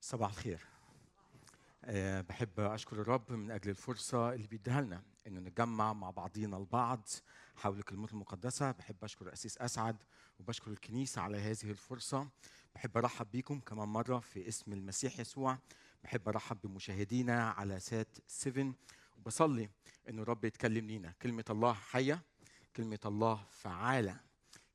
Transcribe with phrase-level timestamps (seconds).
[0.00, 0.66] صباح الخير.
[1.84, 7.08] أه بحب أشكر الرب من أجل الفرصة اللي بيديها لنا إنه نتجمع مع بعضينا البعض
[7.56, 8.70] حول كلمته المقدسة.
[8.70, 10.02] بحب أشكر الاسيس أسعد
[10.38, 12.28] وبشكر الكنيسة على هذه الفرصة.
[12.74, 15.58] بحب أرحب بيكم كمان مرة في اسم المسيح يسوع.
[16.04, 18.74] بحب أرحب بمشاهدينا على سات 7
[19.18, 19.68] وبصلي
[20.08, 21.14] انه الرب يتكلم لينا.
[21.22, 22.22] كلمة الله حية
[22.76, 24.20] كلمة الله فعالة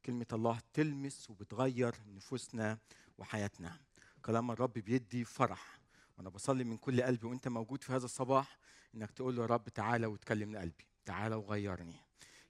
[0.05, 2.77] كلمة الله تلمس وبتغير نفوسنا
[3.17, 3.79] وحياتنا.
[4.21, 5.79] كلام الرب بيدي فرح.
[6.17, 8.57] وأنا بصلي من كل قلبي وأنت موجود في هذا الصباح
[8.95, 10.88] إنك تقول له يا رب تعالى وتكلم لقلبي.
[11.05, 11.95] تعالى وغيرني.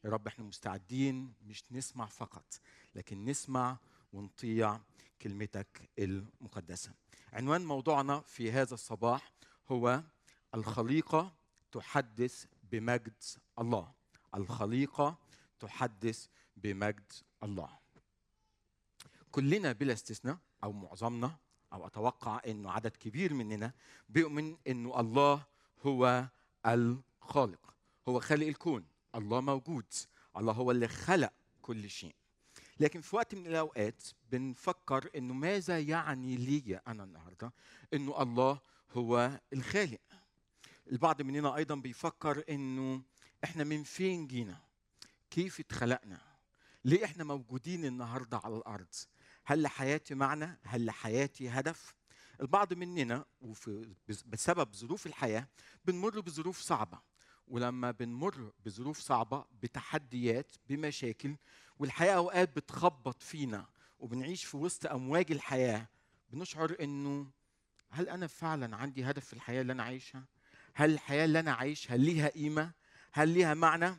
[0.06, 2.46] يا رب إحنا مستعدين مش نسمع فقط
[2.96, 3.78] لكن نسمع
[4.14, 4.80] ونطيع
[5.22, 6.92] كلمتك المقدسة.
[7.34, 9.32] عنوان موضوعنا في هذا الصباح
[9.68, 10.04] هو
[10.56, 11.34] الخليقة
[11.74, 13.24] تحدث بمجد
[13.60, 13.92] الله.
[14.36, 15.18] الخليقة
[15.60, 16.28] تحدث
[16.58, 17.12] بمجد
[17.44, 17.70] الله.
[19.32, 21.38] كلنا بلا استثناء أو معظمنا
[21.74, 23.74] أو أتوقع إنه عدد كبير مننا
[24.10, 25.46] بيؤمن إنه الله
[25.86, 26.28] هو
[26.66, 27.76] الخالق.
[28.08, 28.86] هو خالق الكون.
[29.16, 29.94] الله موجود.
[30.38, 32.16] الله هو اللي خلق كل شيء.
[32.80, 37.54] لكن في وقت من الأوقات بنفكر إنه ماذا يعني لي أنا النهارده؟
[37.94, 38.60] إنه الله
[38.92, 40.00] هو الخالق.
[40.92, 43.02] البعض مننا أيضا بيفكر إنه
[43.44, 44.62] إحنا من فين جينا
[45.30, 46.22] كيف اتخلقنا
[46.86, 48.96] ليه إحنا موجودين النهارده على الأرض
[49.46, 51.96] هل لحياتي معنى؟ هل لحياتي هدف؟
[52.42, 53.96] البعض مننا وفي
[54.26, 55.48] بسبب ظروف الحياة
[55.86, 57.00] بنمر بظروف صعبة
[57.48, 61.36] ولما بنمر بظروف صعبة بتحديات بمشاكل
[61.80, 63.66] والحياة أوقات بتخبط فينا
[64.00, 65.88] وبنعيش في وسط أمواج الحياة
[66.30, 67.32] بنشعر إنه
[67.90, 70.26] هل أنا فعلا عندي هدف في الحياة اللي أنا عايشها؟
[70.74, 72.72] هل الحياة اللي أنا عايشها ليها قيمة؟
[73.12, 73.96] هل ليها معنى؟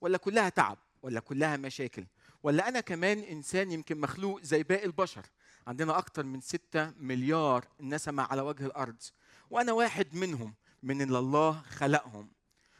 [0.00, 2.06] ولا كلها تعب؟ ولا كلها مشاكل؟
[2.42, 5.26] ولا أنا كمان إنسان يمكن مخلوق زي باقي البشر
[5.66, 9.02] عندنا أكتر من ستة مليار نسمة على وجه الأرض
[9.50, 12.30] وأنا واحد منهم من اللي الله خلقهم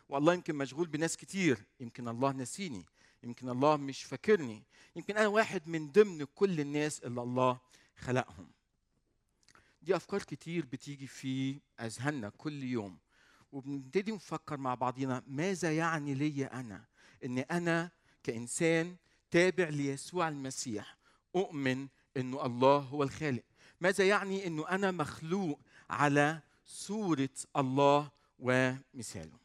[0.09, 2.87] والله يمكن مشغول بناس كتير يمكن الله نسيني
[3.22, 4.62] يمكن الله مش فاكرني
[4.97, 7.60] يمكن أنا واحد من ضمن كل الناس اللي الله
[7.97, 8.50] خلقهم
[9.82, 12.98] دي أفكار كتير بتيجي في أذهاننا كل يوم
[13.53, 16.84] وبنبتدي نفكر مع بعضينا ماذا يعني لي أنا؟
[17.25, 17.91] إن أنا
[18.23, 18.97] كإنسان
[19.31, 20.97] تابع ليسوع المسيح
[21.37, 23.43] أؤمن إنه الله هو الخالق.
[23.81, 29.39] ماذا يعني إنه أنا مخلوق على صورة الله ومثاله؟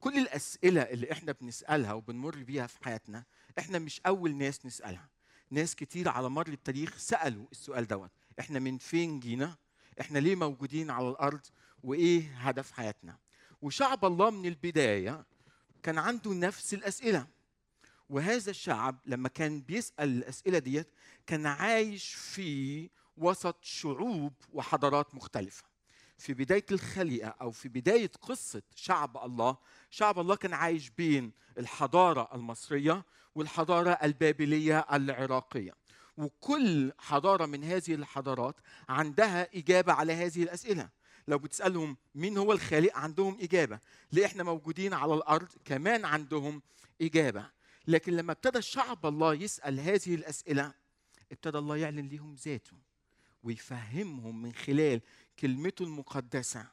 [0.00, 3.24] كل الأسئلة اللي إحنا بنسألها وبنمر بيها في حياتنا
[3.58, 5.08] إحنا مش أول ناس نسألها.
[5.50, 8.10] ناس كتير على مر التاريخ سألوا السؤال دوت.
[8.40, 9.56] إحنا من فين جينا؟
[10.00, 11.40] إحنا ليه موجودين على الأرض؟
[11.82, 13.18] وإيه هدف حياتنا؟
[13.62, 15.24] وشعب الله من البداية
[15.82, 17.26] كان عنده نفس الأسئلة.
[18.10, 20.88] وهذا الشعب لما كان بيسأل الأسئلة ديت
[21.26, 25.64] كان عايش في وسط شعوب وحضارات مختلفة.
[26.18, 29.56] في بداية الخليقة أو في بداية قصة شعب الله
[29.90, 33.04] شعب الله كان عايش بين الحضارة المصرية
[33.34, 35.74] والحضارة البابلية العراقية.
[36.16, 38.56] وكل حضارة من هذه الحضارات
[38.88, 40.88] عندها إجابة على هذه الأسئلة.
[41.28, 43.80] لو بتسألهم مين هو الخالق عندهم إجابة.
[44.12, 46.62] ليه إحنا موجودين على الأرض؟ كمان عندهم
[47.02, 47.50] إجابة.
[47.86, 50.74] لكن لما ابتدى شعب الله يسأل هذه الأسئلة
[51.32, 52.76] ابتدى الله يعلن لهم ذاته
[53.42, 55.00] ويفهمهم من خلال
[55.38, 56.66] كلمته المقدسة.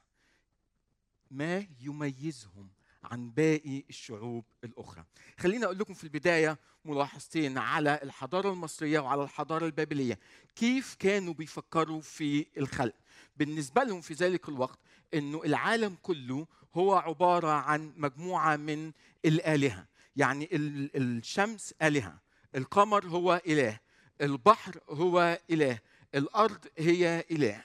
[1.31, 2.69] ما يميزهم؟
[3.03, 5.06] عن باقي الشعوب الأخرى.
[5.39, 10.19] خليني أقول لكم في البداية ملاحظتين على الحضارة المصرية وعلى الحضارة البابلية.
[10.56, 12.95] كيف كانوا بيفكروا في الخلق؟
[13.38, 14.79] بالنسبة لهم في ذلك الوقت
[15.13, 18.91] أنه العالم كله هو عبارة عن مجموعة من
[19.25, 19.88] الآلهة.
[20.16, 22.22] يعني الشمس آلهة
[22.56, 23.79] القمر هو إله
[24.22, 25.79] البحر هو إله
[26.16, 27.63] الأرض هي إله.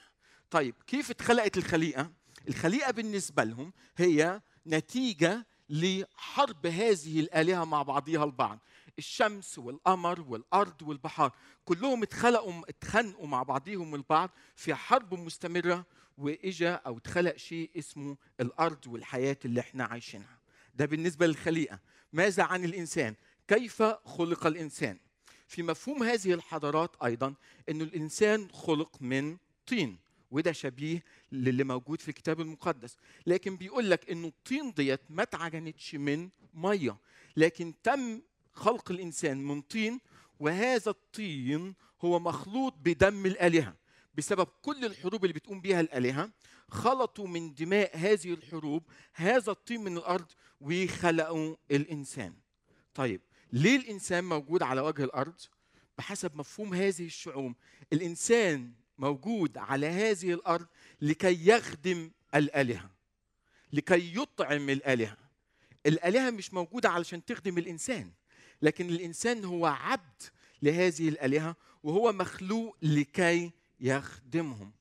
[0.51, 2.13] طيب كيف اتخلقت الخليقة؟
[2.49, 8.59] الخليقة بالنسبة لهم هي نتيجة لحرب هذه الآلهة مع بعضها البعض
[8.99, 11.33] الشمس والقمر والأرض والبحار
[11.65, 15.87] كلهم اتخلقوا اتخانقوا مع بعضهم البعض في حرب مستمرة
[16.19, 20.39] وإجا أو اتخلق شيء اسمه الأرض والحياة اللي إحنا عايشينها
[20.75, 21.79] ده بالنسبة للخليقة
[22.13, 23.15] ماذا عن الإنسان؟
[23.49, 24.99] كيف خلق الإنسان؟
[25.49, 27.35] في مفهوم هذه الحضارات أيضا
[27.69, 29.37] إنه الإنسان خلق من
[29.67, 29.99] طين
[30.31, 32.97] وده شبيه للي موجود في الكتاب المقدس.
[33.27, 36.97] لكن بيقول لك انه الطين ديت ما اتعجنتش من مية
[37.37, 40.01] لكن تم خلق الإنسان من طين
[40.41, 43.77] وهذا الطين هو مخلوط بدم الآلهة.
[44.15, 46.31] بسبب كل الحروب اللي بتقوم بيها الآلهة
[46.69, 48.83] خلطوا من دماء هذه الحروب
[49.15, 50.27] هذا الطين من الأرض
[50.61, 52.35] وخلقوا الإنسان.
[52.95, 53.21] طيب
[53.53, 55.41] ليه الإنسان موجود على وجه الأرض؟
[55.99, 57.55] بحسب مفهوم هذه الشعوب
[57.93, 60.67] الإنسان موجود على هذه الأرض
[61.01, 62.91] لكي يخدم الآلهة
[63.73, 65.17] لكي يطعم الآلهة.
[65.87, 68.13] الآلهة مش موجودة علشان تخدم الإنسان
[68.63, 70.23] لكن الإنسان هو عبد
[70.63, 74.73] لهذه الآلهة وهو مخلوق لكي يخدمهم.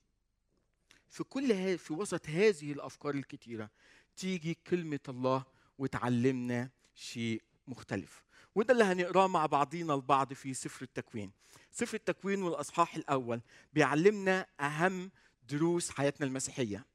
[1.09, 3.69] في كل في وسط هذه الأفكار الكتيرة
[4.15, 5.45] تيجي كلمة الله
[5.77, 8.25] وتعلمنا شيء مختلف.
[8.56, 11.31] وده اللي هنقراه مع بعضينا البعض في سفر التكوين.
[11.72, 13.42] سفر التكوين والأصحاح الأول
[13.74, 15.12] بيعلمنا أهم
[15.50, 16.86] دروس حياتنا المسيحية.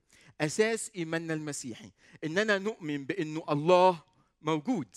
[0.40, 1.92] أساس إيماننا المسيحي
[2.24, 4.02] إننا نؤمن بإنه الله
[4.42, 4.96] موجود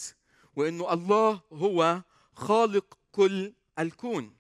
[0.56, 4.36] وإنه الله هو خالق كل الكون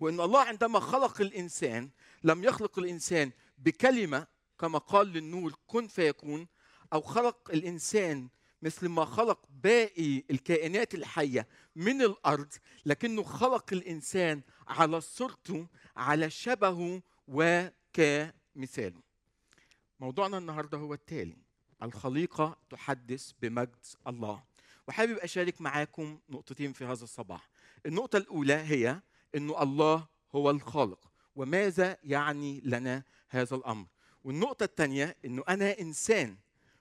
[0.00, 1.90] وان الله عندما خلق الإنسان
[2.24, 4.26] لم يخلق الإنسان بكلمة
[4.58, 6.46] كما قال للنور كن فيكون
[6.92, 8.28] أو خلق الإنسان
[8.62, 12.52] مثل ما خلق باقي الكائنات الحية من الأرض
[12.86, 15.66] لكنه خلق الإنسان على صورته
[15.96, 19.00] على شبهه وكمثاله.
[20.00, 21.36] موضوعنا النهارده هو التالي
[21.82, 24.42] الخليقة تحدث بمجد الله.
[24.88, 27.48] وحابب أشارك معاكم نقطتين في هذا الصباح.
[27.86, 29.00] النقطة الأولى هي
[29.34, 33.86] إنه الله هو الخالق وماذا يعني لنا هذا الأمر؟
[34.24, 36.36] والنقطة الثانية إنه أنا إنسان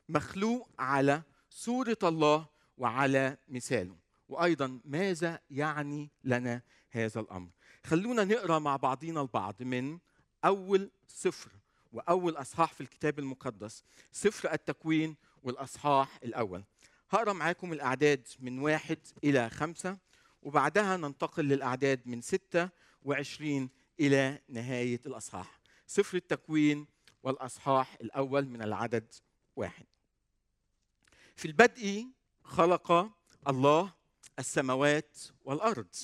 [0.09, 1.23] مخلوق على
[1.55, 2.47] صورة الله
[2.77, 3.95] وعلى مثاله.
[4.29, 7.49] وأيضا ماذا يعني لنا هذا الأمر؟
[7.85, 9.99] خلونا نقرأ مع بعضينا البعض من
[10.45, 11.51] أول سفر
[11.93, 16.63] وأول أصحاح في الكتاب المقدس سفر التكوين والأصحاح الأول.
[17.09, 19.97] هقرأ معاكم الأعداد من واحد إلى خمسة
[20.41, 22.69] وبعدها ننتقل للأعداد من ستة
[23.03, 23.69] وعشرين
[23.99, 25.59] إلى نهاية الأصحاح.
[25.87, 26.87] سفر التكوين
[27.23, 29.13] والأصحاح الأول من العدد
[29.55, 29.85] واحد.
[31.35, 32.07] في البدء
[32.43, 33.11] خلق
[33.47, 33.93] الله
[34.39, 35.95] السماوات والأرض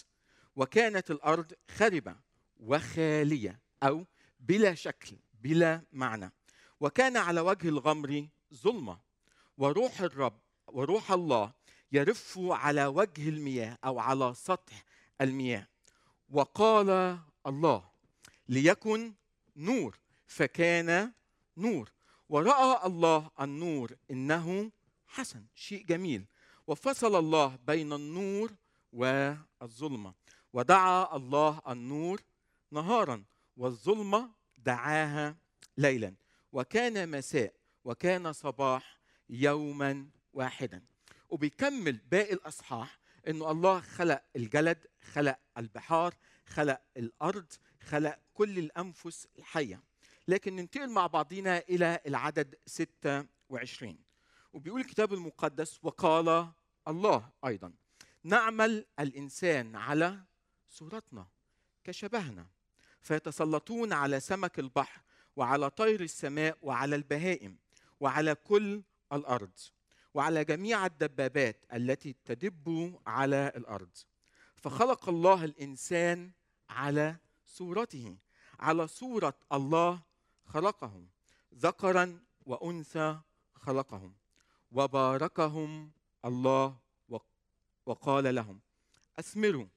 [0.56, 2.16] وكانت الأرض خربه
[2.60, 4.06] وخالية أو
[4.40, 6.32] بلا شكل بلا معنى
[6.80, 9.00] وكان على وجه الغمر ظلمة
[9.58, 11.54] وروح الرب وروح الله
[11.92, 14.84] يرف على وجه المياه أو على سطح
[15.22, 15.68] المياه.
[16.30, 17.90] وقال الله
[18.50, 19.14] ليكن
[19.56, 19.98] نور.
[20.28, 21.12] فكان
[21.58, 21.92] نور.
[22.30, 24.72] ورأى الله النور إنه
[25.12, 26.26] حسن شيء جميل.
[26.68, 28.52] وفصل الله بين النور
[28.94, 30.14] والظلمة.
[30.54, 32.22] ودعا الله النور
[32.72, 33.24] نهارا
[33.58, 35.38] والظلمة دعاها
[35.78, 36.16] ليلا.
[36.52, 37.54] وكان مساء
[37.86, 39.00] وكان صباح
[39.30, 40.84] يوما واحدا.
[41.30, 46.16] وبيكمل باقي الأصحاح إنه الله خلق الجلد خلق البحار
[46.46, 49.84] خلق الأرض خلق كل الأنفس الحية.
[50.28, 54.11] لكن ننتقل مع بعضينا إلى العدد 26
[54.54, 56.52] وبيقول الكتاب المقدس وقال
[56.88, 57.74] الله أيضا
[58.24, 60.20] نعمل الإنسان على
[60.70, 61.28] صورتنا
[61.84, 62.48] كشبهنا
[63.02, 65.02] فيتسلطون على سمك البحر
[65.36, 67.58] وعلى طير السماء وعلى البهائم
[68.00, 68.82] وعلى كل
[69.14, 69.60] الأرض
[70.14, 73.98] وعلى جميع الدبابات التي تدب على الأرض.
[74.56, 76.32] فخلق الله الإنسان
[76.70, 77.16] على
[77.46, 78.18] صورته
[78.60, 80.02] على صورة الله
[80.46, 81.08] خلقهم
[81.56, 83.20] ذكرا وأنثى
[83.56, 84.21] خلقهم.
[84.72, 85.92] وباركهم
[86.26, 86.78] الله
[87.86, 88.60] وقال لهم
[89.20, 89.68] أثمروا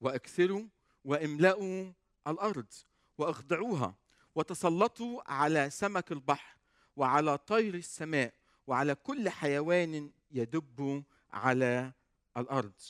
[0.00, 0.66] وأكثروا
[1.04, 1.92] واملأوا
[2.26, 2.72] الأرض
[3.18, 3.94] وأخضعوها
[4.34, 6.56] وتسلطوا على سمك البحر
[6.96, 8.34] وعلى طير السماء
[8.66, 11.92] وعلى كل حيوان يدب على
[12.36, 12.80] الأرض.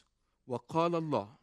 [0.47, 1.37] وقال الله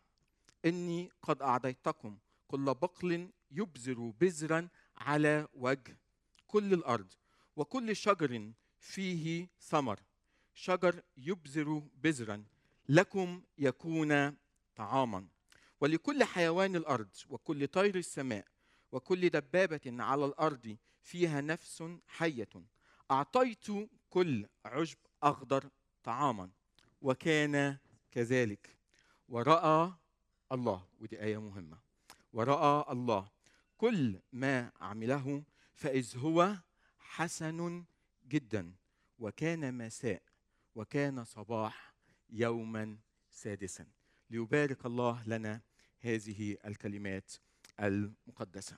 [0.66, 5.98] إني قد أعطيتكم كل بقل يبذر بذرا على وجه
[6.48, 7.14] كل الأرض
[7.56, 10.00] وكل شجر فيه ثمر
[10.60, 12.46] شجر يبذر بذرا
[12.90, 14.38] لكم يكون
[14.76, 15.28] طعاما.
[15.82, 18.46] ولكل حيوان الأرض وكل طير السماء
[18.92, 22.50] وكل دبابة على الأرض فيها نفس حية.
[23.12, 23.68] أعطيت
[24.10, 25.70] كل عشب أخضر
[26.04, 26.50] طعاما
[27.02, 27.78] وكان
[28.12, 28.78] كذلك.
[29.30, 29.94] ورأى
[30.52, 31.78] الله ودي آية مهمة.
[32.34, 33.30] ورأى الله
[33.78, 36.56] كل ما عمله فإذ هو
[36.98, 37.86] حسن
[38.28, 38.74] جدا
[39.20, 40.29] وكان مساء.
[40.76, 41.94] وكان صباح
[42.30, 42.98] يوما
[43.32, 43.88] سادسا.
[44.30, 45.62] ليبارك الله لنا
[46.00, 47.32] هذه الكلمات
[47.80, 48.78] المقدسة.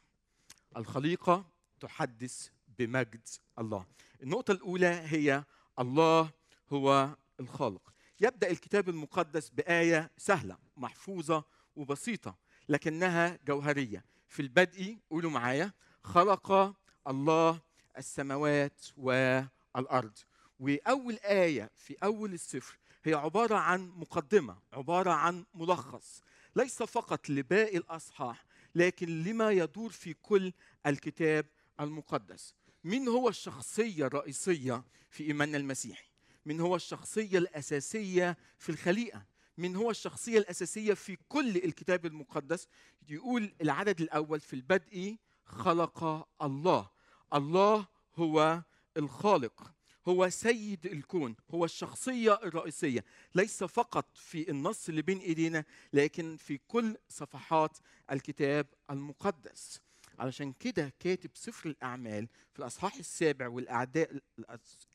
[0.77, 1.45] الخليقة
[1.79, 3.27] تحدث بمجد
[3.59, 3.85] الله.
[4.23, 5.43] النقطة الأولى هي
[5.79, 6.31] الله
[6.69, 7.93] هو الخالق.
[8.19, 11.43] يبدأ الكتاب المقدس بآية سهلة محفوظة
[11.75, 12.37] وبسيطة
[12.69, 14.05] لكنها جوهرية.
[14.27, 16.75] في البدء قولوا معايا خلق
[17.07, 17.61] الله
[17.97, 20.17] السماوات والأرض.
[20.61, 26.21] وأول آية في أول السفر هي عبارة عن مقدمة عبارة عن ملخص.
[26.55, 30.53] ليس فقط لباقي الأصحاح لكن لما يدور في كل
[30.85, 31.45] الكتاب
[31.79, 32.53] المقدس.
[32.83, 36.09] مين هو الشخصية الرئيسية في ايماننا المسيحي
[36.45, 39.25] من هو الشخصية الأساسية في الخليقة؟
[39.57, 42.67] من هو الشخصية الأساسية في كل الكتاب المقدس؟
[43.09, 46.89] يقول العدد الأول في البدء خلق الله.
[47.33, 48.63] الله هو
[48.97, 49.73] الخالق.
[50.07, 53.03] هو سيد الكون هو الشخصية الرئيسية
[53.35, 57.77] ليس فقط في النص اللي بين إيدينا لكن في كل صفحات
[58.11, 59.81] الكتاب المقدس.
[60.19, 64.11] علشان كده كاتب سفر الأعمال في الأصحاح السابع والأعداء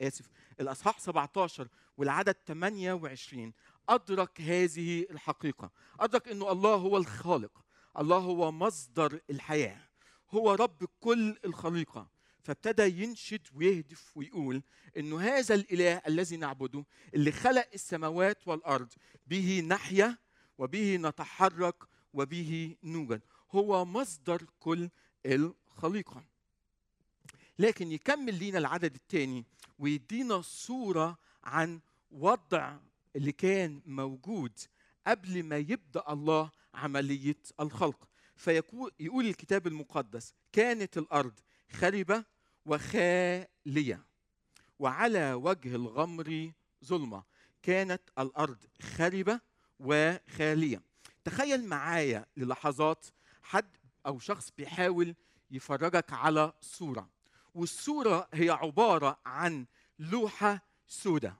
[0.01, 3.53] آسف الأصحاح 17 والعدد 28
[3.89, 5.71] أدرك هذه الحقيقة.
[5.99, 7.51] أدرك أنه الله هو الخالق.
[7.99, 9.81] الله هو مصدر الحياة.
[10.31, 12.16] هو رب كل الخليقة.
[12.47, 14.63] فابتدى ينشد ويهدف ويقول
[14.97, 18.93] إنه هذا الإله الذي نعبده اللي خلق السماوات والأرض
[19.27, 20.17] به نحيا
[20.57, 21.75] وبه نتحرك
[22.13, 23.21] وبه نوجد.
[23.51, 24.89] هو مصدر كل
[25.25, 26.23] الخليقة.
[27.59, 29.45] لكن يكمل لينا العدد الثاني
[29.79, 31.79] ويدينا صورة عن
[32.11, 32.77] وضع
[33.15, 34.59] اللي كان موجود
[35.07, 38.09] قبل ما يبدأ الله عملية الخلق.
[38.35, 41.39] فيقول يقول الكتاب المقدس كانت الأرض
[41.71, 42.36] خربة
[42.67, 44.05] وخالية.
[44.79, 46.51] وعلى وجه الغمر
[46.85, 47.23] ظلمة.
[47.63, 49.39] كانت الأرض خربه
[49.79, 50.81] وخالية.
[51.23, 53.05] تخيل معايا للحظات
[53.43, 55.15] حد أو شخص بيحاول
[55.51, 57.09] يفرجك على صورة.
[57.53, 59.65] والصورة هي عبارة عن
[59.99, 61.35] لوحة سوداء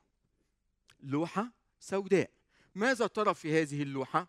[1.00, 2.32] لوحة سوداء.
[2.76, 4.28] ماذا ترى في هذه اللوحة؟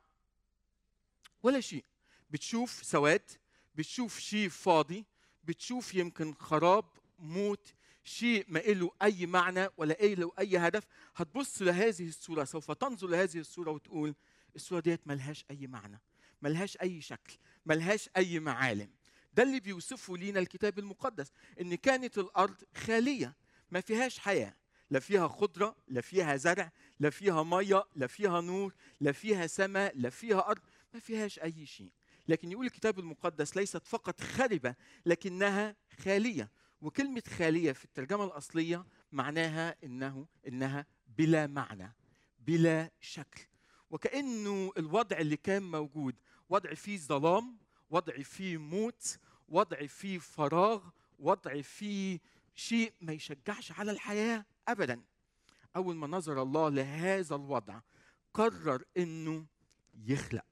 [1.42, 1.84] ولا شيء.
[2.30, 3.30] بتشوف سواد
[3.74, 5.06] بتشوف شيء فاضي
[5.48, 6.84] بتشوف يمكن خراب
[7.18, 7.74] موت
[8.04, 10.84] شيء ما له أي معنى ولا له أي هدف
[11.16, 14.14] هتبص لهذه الصورة سوف تنظر لهذه الصورة وتقول
[14.56, 16.00] الصورة ديت ملهاش أي معنى
[16.42, 17.36] ملهاش أي شكل
[17.66, 18.90] ملهاش أي معالم.
[19.34, 23.36] ده اللي بيوصفه لينا الكتاب المقدس إن كانت الأرض خالية
[23.70, 24.54] ما فيهاش حياة
[24.90, 29.92] لا فيها خضرة لا فيها زرع لا فيها مية لا فيها نور لا فيها سماء
[29.96, 30.62] لا فيها أرض
[30.94, 31.92] ما فيهاش أي شيء.
[32.28, 34.74] لكن يقول الكتاب المقدس ليست فقط خربة
[35.06, 36.50] لكنها خالية.
[36.80, 40.86] وكلمة خالية في الترجمة الأصلية معناها إنه إنها
[41.18, 41.94] بلا معنى
[42.38, 43.40] بلا شكل.
[43.90, 46.16] وكأنه الوضع اللي كان موجود
[46.48, 47.58] وضع فيه ظلام
[47.90, 49.18] وضع فيه موت
[49.48, 52.20] وضع فيه فراغ وضع فيه
[52.54, 55.02] شيء ما يشجعش على الحياة أبدا.
[55.76, 57.80] أول ما نظر الله لهذا الوضع
[58.34, 59.46] قرر إنه
[59.94, 60.44] يخلق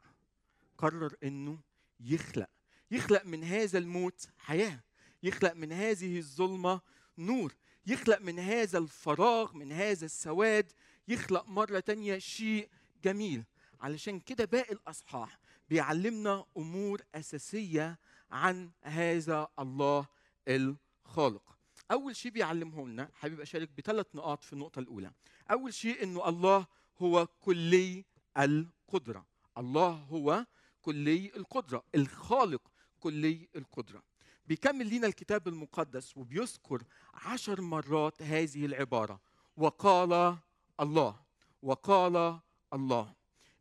[0.79, 1.59] قرر إنه
[2.01, 2.49] يخلق.
[2.91, 4.81] يخلق من هذا الموت حياة.
[5.23, 6.81] يخلق من هذه الظلمة
[7.19, 7.55] نور.
[7.87, 10.73] يخلق من هذا الفراغ من هذا السواد
[11.09, 12.69] يخلق مرة تانية شيء
[13.05, 13.45] جميل.
[13.81, 15.39] علشان كده باقي الأصحاح
[15.69, 17.99] بيعلمنا أمور أساسية
[18.31, 20.07] عن هذا الله
[20.49, 21.57] الخالق.
[21.91, 25.13] أول شيء بيعلمه لنا حابب أشارك بثلاث نقاط في النقطة الأولى.
[25.51, 26.67] أول شيء إنه الله
[26.99, 28.05] هو كلي
[28.39, 29.27] القدرة.
[29.59, 30.47] الله هو
[30.87, 32.63] كلي القدرة الخالق
[33.01, 34.03] كلي القدرة.
[34.47, 36.83] بيكمل لنا الكتاب المقدس وبيذكر
[37.15, 39.21] عشر مرات هذه العبارة.
[39.57, 40.39] وقال
[40.81, 41.17] الله
[41.63, 42.41] وقال
[42.73, 43.15] الله.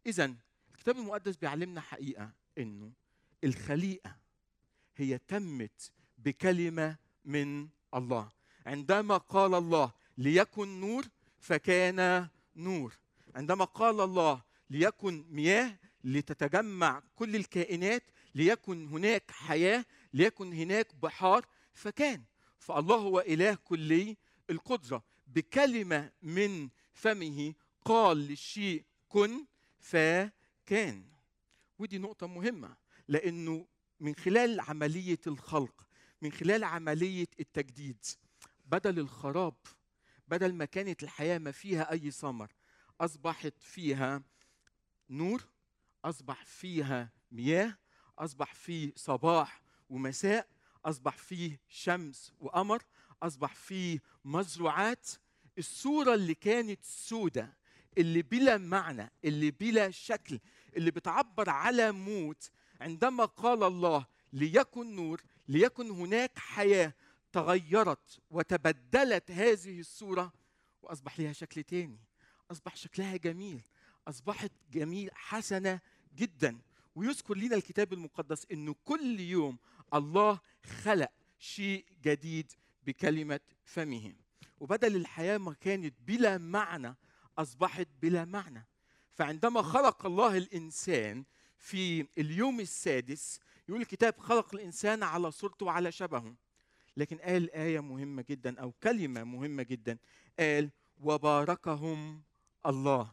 [0.05, 0.35] إذا
[0.75, 2.91] الكتاب المقدس بيعلمنا حقيقة إنه
[3.43, 4.15] الخليقة
[4.95, 8.29] هي تمت بكلمة من الله.
[8.65, 11.05] عندما قال الله ليكن نور
[11.39, 12.93] فكان نور.
[13.35, 18.03] عندما قال الله ليكن مياه لتتجمع كل الكائنات
[18.35, 21.45] ليكن هناك حياة ليكن هناك بحار.
[21.73, 22.23] فكان
[22.59, 24.17] فالله هو إله كلي
[24.49, 25.03] القدرة.
[25.27, 27.53] بكلمة من فمه
[27.85, 29.45] قال للشيء كن
[29.79, 31.05] فكان.
[31.79, 32.75] ودي نقطة مهمة
[33.07, 33.67] لأنه
[33.99, 35.87] من خلال عملية الخلق
[36.21, 38.05] من خلال عملية التجديد
[38.65, 39.55] بدل الخراب
[40.27, 42.51] بدل ما كانت الحياة ما فيها أي ثمر
[43.01, 44.23] أصبحت فيها
[45.09, 45.43] نور
[46.05, 47.77] أصبح فيها مياه
[48.19, 50.47] أصبح فيه صباح ومساء
[50.85, 52.83] أصبح فيه شمس وقمر
[53.23, 55.09] أصبح فيه مزروعات.
[55.57, 57.57] الصورة اللي كانت سودة
[57.97, 60.39] اللي بلا معنى اللي بلا شكل
[60.77, 66.93] اللي بتعبر على موت عندما قال الله ليكن نور ليكن هناك حياة
[67.31, 70.33] تغيرت وتبدلت هذه الصورة
[70.81, 71.99] وأصبح لها شكل تاني
[72.51, 73.61] أصبح شكلها جميل
[74.07, 75.79] أصبحت جميل حسنة
[76.15, 76.57] جدا.
[76.95, 79.57] ويذكر لنا الكتاب المقدس إنه كل يوم
[79.93, 80.39] الله
[80.83, 82.51] خلق شيء جديد
[82.83, 84.13] بكلمة فمه.
[84.59, 86.95] وبدل الحياة ما كانت بلا معنى
[87.37, 88.67] أصبحت بلا معنى.
[89.13, 91.23] فعندما خلق الله الإنسان
[91.57, 96.35] في اليوم السادس يقول الكتاب خلق الإنسان على صورته وعلى شبهه.
[96.97, 99.97] لكن قال آية مهمة جدا أو كلمة مهمة جدا.
[100.39, 100.69] قال
[100.99, 102.21] وباركهم
[102.65, 103.11] الله.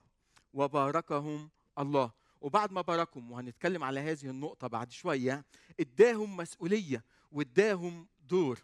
[0.55, 2.22] وباركهم الله.
[2.43, 5.45] وبعد ما باركهم وهنتكلم على هذه النقطة بعد شوية
[5.81, 8.59] اداهم مسؤولية واداهم دور.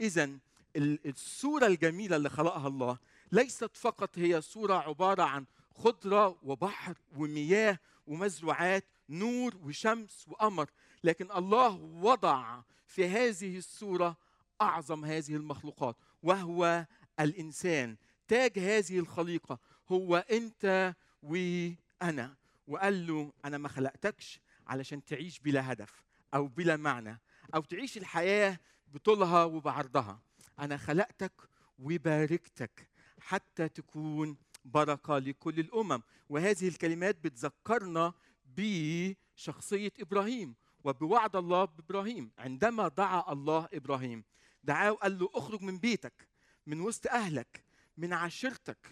[0.00, 0.30] اذا
[0.76, 2.98] الصورة الجميلة اللي خلقها الله
[3.32, 10.70] ليست فقط هي صورة عبارة عن خضرة وبحر ومياه ومزروعات نور وشمس وقمر
[11.04, 14.16] لكن الله وضع في هذه الصورة
[14.62, 16.86] أعظم هذه المخلوقات وهو
[17.20, 17.96] الإنسان.
[18.28, 22.34] تاج هذه الخليقة هو أنت وأنا.
[22.66, 26.04] وقال له أنا ما خلقتكش علشان تعيش بلا هدف
[26.34, 27.20] أو بلا معنى
[27.54, 30.20] أو تعيش الحياة بطولها وبعرضها.
[30.58, 31.32] أنا خلقتك
[31.78, 36.02] وباركتك حتى تكون بركة لكل الأمم.
[36.28, 38.12] وهذه الكلمات بتذكرنا
[38.56, 40.54] بشخصية إبراهيم
[40.84, 42.30] وبوعد الله بإبراهيم.
[42.38, 44.24] عندما دعا الله إبراهيم
[44.64, 46.28] دعاه وقال له اخرج من بيتك
[46.66, 47.64] من وسط أهلك
[47.96, 48.90] من عشيرتك.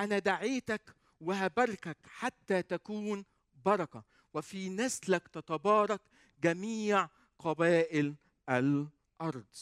[0.00, 3.24] أنا دعيتك وهباركك حتى تكون
[3.64, 4.04] بركة.
[4.34, 6.00] وفي نسلك تتبارك
[6.42, 8.14] جميع قبائل
[8.48, 9.54] الأرض.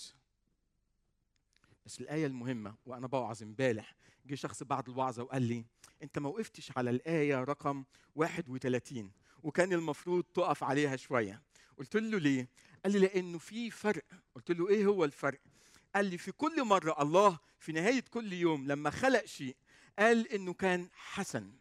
[1.87, 3.95] بس الآية المهمة وأنا بوعظ امبارح.
[4.27, 5.65] جه شخص بعد الوعظه وقال لي
[6.03, 9.13] أنت ما وقفتش على الآية رقم 31
[9.43, 11.43] وكان المفروض تقف عليها شوية.
[11.79, 12.49] قلت له ليه؟
[12.85, 14.05] قال لي لأنه في فرق.
[14.35, 15.41] قلت له إيه هو الفرق؟
[15.95, 19.57] قال لي في كل مرة الله في نهاية كل يوم لما خلق شيء
[20.01, 21.53] قال إنه كان حسن.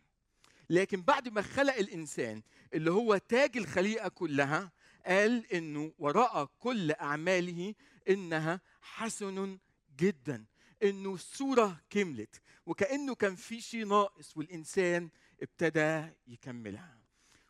[0.69, 2.41] لكن بعد ما خلق الإنسان
[2.74, 4.72] اللي هو تاج الخليقة كلها
[5.05, 7.75] قال إنه وراء كل أعماله
[8.10, 9.60] إنها حسن
[9.98, 10.46] جدا
[10.84, 15.10] إنه الصورة كملت وكأنه كان في شيء ناقص والإنسان
[15.41, 17.00] ابتدى يكملها.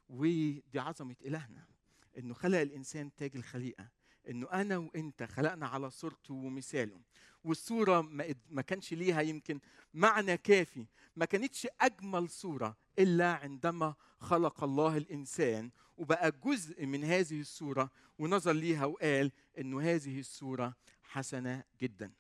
[0.10, 1.68] ودي عظمة إلهنا
[2.18, 3.99] إنه خلق الإنسان تاج الخليقة.
[4.30, 7.02] إنه أنا وإنت خلقنا على صورته ومثاله.
[7.44, 8.02] والصورة
[8.50, 9.60] ما كانش ليها يمكن
[9.94, 10.86] معنى كافي.
[11.16, 18.52] ما كانتش أجمل صورة إلا عندما خلق الله الإنسان وبقى جزء من هذه الصورة ونظر
[18.54, 22.12] ليها وقال إنه هذه الصورة حسنة جدا.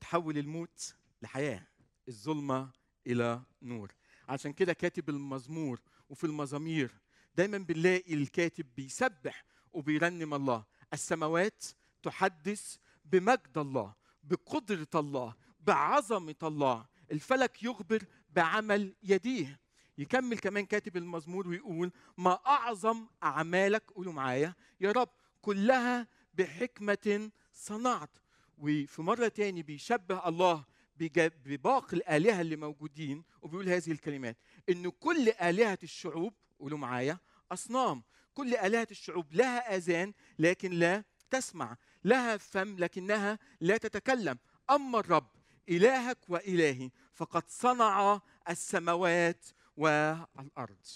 [0.00, 1.66] تحول الموت لحياة
[2.08, 2.70] الظلمة
[3.06, 3.92] إلى نور.
[4.28, 6.94] عشان كده كاتب المزمور وفي المزامير
[7.34, 9.44] دايما بنلاقي الكاتب بيسبح
[9.76, 10.64] وبيرنم الله.
[10.92, 11.64] السماوات
[12.02, 16.86] تحدث بمجد الله بقدرة الله بعظمة الله.
[17.12, 19.60] الفلك يخبر بعمل يديه.
[19.98, 24.54] يكمل كمان كاتب المزمور ويقول ما أعظم أعمالك؟ قولوا معايا.
[24.80, 25.08] يا رب
[25.42, 28.10] كلها بحكمة صنعت.
[28.58, 30.64] وفي مرة تاني بيشبه الله
[30.96, 34.36] بباقي الآلهة اللي موجودين وبيقول هذه الكلمات.
[34.68, 37.18] إن كل آلهة الشعوب قولوا معايا
[37.52, 38.02] أصنام.
[38.36, 44.38] كل آلهة الشعوب لها آذان لكن لا تسمع لها فم لكنها لا تتكلم.
[44.70, 45.30] أما الرب
[45.68, 49.46] إلهك وإلهي فقد صنع السماوات
[49.76, 50.86] والأرض.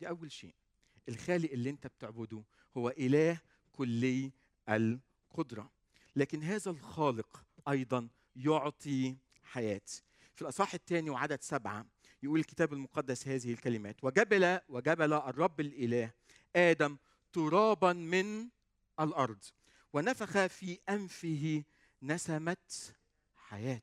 [0.00, 0.54] دي أول شيء.
[1.08, 2.44] الخالق اللي أنت بتعبده
[2.76, 3.40] هو إله
[3.72, 4.32] كلي
[4.68, 5.70] القدرة.
[6.16, 9.80] لكن هذا الخالق أيضا يعطي حياة.
[10.34, 11.86] في الأصحاح الثاني وعدد سبعة
[12.22, 16.12] يقول الكتاب المقدس هذه الكلمات وجبل وجبل الرب الإله
[16.56, 16.98] آدم
[17.32, 18.48] ترابا من
[19.00, 19.44] الأرض.
[19.92, 21.64] ونفخ في أنفه
[22.02, 22.56] نسمة
[23.36, 23.82] حياة.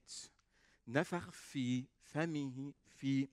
[0.88, 3.28] نفخ في فمه في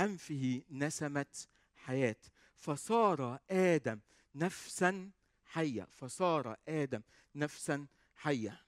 [0.00, 2.16] أنفه نسمة حياة.
[2.56, 4.00] فصار آدم
[4.34, 5.10] نفسا
[5.44, 5.84] حية.
[5.84, 7.02] فصار آدم
[7.34, 8.60] نفسا حية.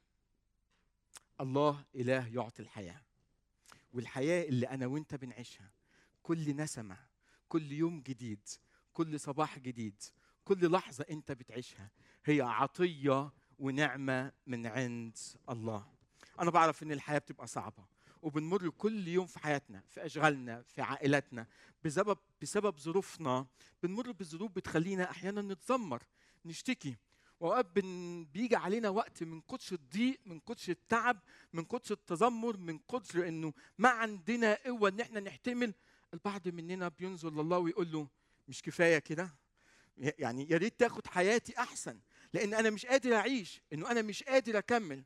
[1.40, 3.02] الله إله يعطي الحياة.
[3.92, 5.70] والحياة اللي أنا وأنت بنعيشها.
[6.22, 6.96] كل نسمة
[7.48, 8.48] كل يوم جديد
[8.92, 10.02] كل صباح جديد
[10.44, 11.90] كل لحظة أنت بتعيشها
[12.24, 15.86] هي عطية ونعمة من عند الله.
[16.40, 17.84] أنا بعرف إن الحياة بتبقى صعبة
[18.22, 21.46] وبنمر كل يوم في حياتنا في أشغالنا في عائلاتنا
[21.84, 23.46] بسبب بسبب ظروفنا
[23.82, 26.02] بنمر بظروف بتخلينا أحيانا نتذمر
[26.44, 26.96] نشتكي
[27.40, 27.66] وأوقات
[28.34, 31.18] بيجي علينا وقت من كتر الضيق من كتر التعب
[31.52, 35.74] من كتر التذمر من كتر إنه ما عندنا قوة إن إحنا نحتمل.
[36.14, 38.08] البعض مننا بينظر لله ويقول له
[38.48, 39.34] مش كفاية كده؟
[39.96, 42.00] يعني يا ريت تاخد حياتي أحسن
[42.32, 45.04] لأن أنا مش قادر أعيش إنه أنا مش قادر أكمل.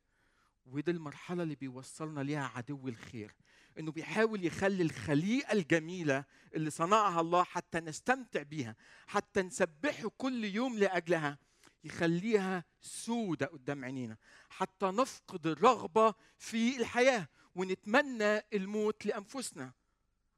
[0.66, 3.34] ودي المرحلة اللي بيوصلنا ليها عدو الخير
[3.78, 10.78] إنه بيحاول يخلي الخليقة الجميلة اللي صنعها الله حتى نستمتع بيها حتى نسبحه كل يوم
[10.78, 11.38] لأجلها
[11.84, 14.16] يخليها سودة قدام عينينا
[14.48, 19.72] حتى نفقد الرغبة في الحياة ونتمنى الموت لأنفسنا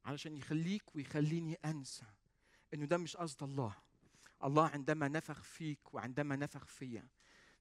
[0.05, 2.05] علشان يخليك ويخليني أنسى.
[2.75, 3.75] إنه ده مش قصد الله.
[4.45, 7.09] الله عندما نفخ فيك وعندما نفخ فيا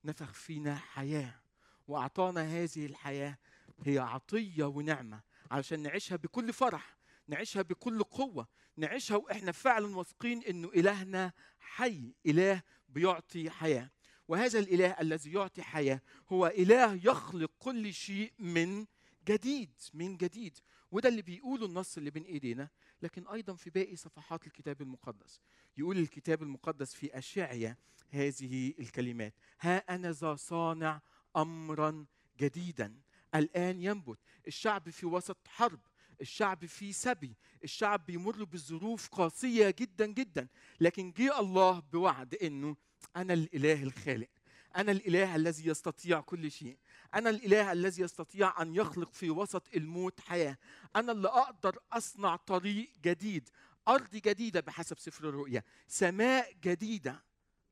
[0.05, 1.41] نفخ فينا حياة
[1.87, 3.37] وأعطانا هذه الحياة
[3.85, 10.67] هي عطية ونعمة علشان نعيشها بكل فرح نعيشها بكل قوة نعيشها وإحنا فعلا واثقين إنه
[10.67, 13.91] إلهنا حي إله بيعطي حياة.
[14.27, 18.85] وهذا الإله الذي يعطي حياة هو إله يخلق كل شيء من
[19.27, 20.57] جديد من جديد.
[20.91, 22.69] وده اللي بيقوله النص اللي بين إيدينا.
[23.01, 25.41] لكن أيضا في باقي صفحات الكتاب المقدس.
[25.77, 27.77] يقول الكتاب المقدس في اشعيا
[28.09, 31.01] هذه الكلمات ها أنا ذا صانع
[31.35, 32.05] امرا
[32.39, 32.95] جديدا.
[33.35, 34.19] الآن ينبت.
[34.47, 35.79] الشعب في وسط حرب.
[36.21, 37.35] الشعب في سبي.
[37.63, 40.47] الشعب بيمر بظروف قاسية جدا جدا.
[40.79, 42.75] لكن جه الله بوعد إنه
[43.15, 44.27] أنا الإله الخالق.
[44.75, 46.77] أنا الإله الذي يستطيع كل شيء.
[47.15, 50.57] أنا الإله الذي يستطيع أن يخلق في وسط الموت حياة.
[50.95, 53.49] أنا اللي أقدر أصنع طريق جديد
[53.87, 55.63] أرض جديدة بحسب سفر الرؤيا.
[55.87, 57.23] سماء جديدة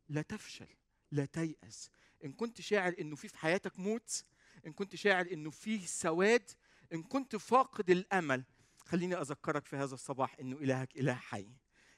[0.09, 0.67] لا تفشل
[1.11, 1.89] لا تيأس.
[2.25, 4.23] إن كنت شاعر إنه في في حياتك موت
[4.67, 6.51] إن كنت شاعر إنه فيه سواد
[6.93, 8.43] إن كنت فاقد الأمل.
[8.85, 11.47] خليني أذكرك في هذا الصباح إنه إلهك إله حي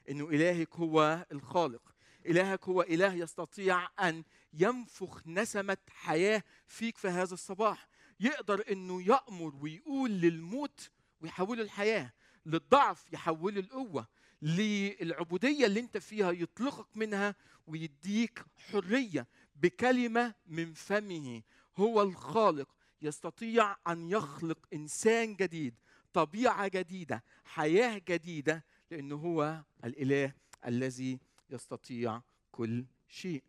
[0.08, 1.94] إنه إلهك هو الخالق.
[2.28, 7.88] إلهك هو إله يستطيع أن ينفخ نسمة حياة فيك في هذا الصباح.
[8.20, 12.12] يقدر إنه يأمر ويقول للموت ويحوله الحياة
[12.46, 14.06] للضعف يحوله القوة
[14.42, 17.34] للعبودية اللي أنت فيها يطلقك منها
[17.66, 21.42] ويديك حرية بكلمة من فمه.
[21.76, 22.68] هو الخالق
[23.02, 25.74] يستطيع أن يخلق إنسان جديد
[26.12, 30.32] طبيعة جديدة حياة جديدة لأنه هو الإله
[30.66, 31.18] الذي
[31.50, 33.42] يستطيع كل شيء.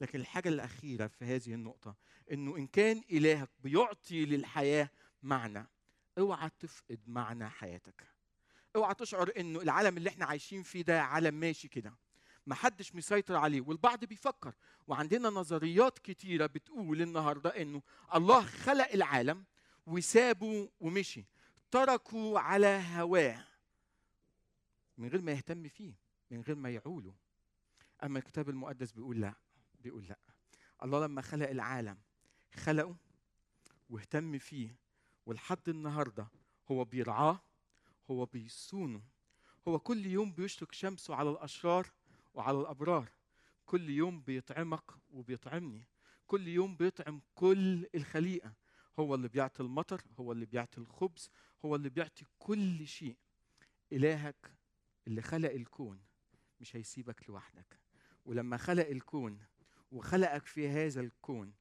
[0.00, 1.96] لكن الحاجة الأخيرة في هذه النقطة
[2.32, 4.90] إنه إن كان إلهك بيعطي للحياة
[5.22, 5.66] معنى
[6.18, 8.06] أوعى تفقد معنى حياتك.
[8.76, 11.94] أوعى تشعر إنه العالم اللي إحنا عايشين فيه ده عالم ماشي كده.
[12.46, 14.54] محدش مسيطر عليه والبعض بيفكر.
[14.86, 17.82] وعندنا نظريات كتيرة بتقول النهارده إنه
[18.14, 19.44] الله خلق العالم
[19.86, 21.24] وسابه ومشي
[21.70, 23.44] تركوا على هواه
[24.98, 25.99] من غير ما يهتم فيه.
[26.30, 27.14] من غير ما يعوله
[28.04, 29.34] أما الكتاب المقدس بيقول لا
[29.80, 30.18] بيقول لا.
[30.82, 31.98] الله لما خلق العالم
[32.54, 32.96] خلقه
[33.90, 34.76] واهتم فيه
[35.26, 36.28] ولحد النهارده
[36.70, 37.40] هو بيرعاه
[38.10, 39.02] هو بيصونه.
[39.68, 41.92] هو كل يوم بيشرق شمسه على الأشرار
[42.34, 43.12] وعلى الأبرار.
[43.66, 45.86] كل يوم بيطعمك وبيطعمني.
[46.26, 48.54] كل يوم بيطعم كل الخليقة.
[48.98, 51.30] هو اللي بيعطي المطر هو اللي بيعطي الخبز
[51.64, 53.16] هو اللي بيعطي كل شيء.
[53.92, 54.54] إلهك
[55.06, 56.00] اللي خلق الكون.
[56.60, 57.78] مش هيسيبك لوحدك.
[58.24, 59.38] ولما خلق الكون
[59.92, 61.52] وخلقك في هذا الكون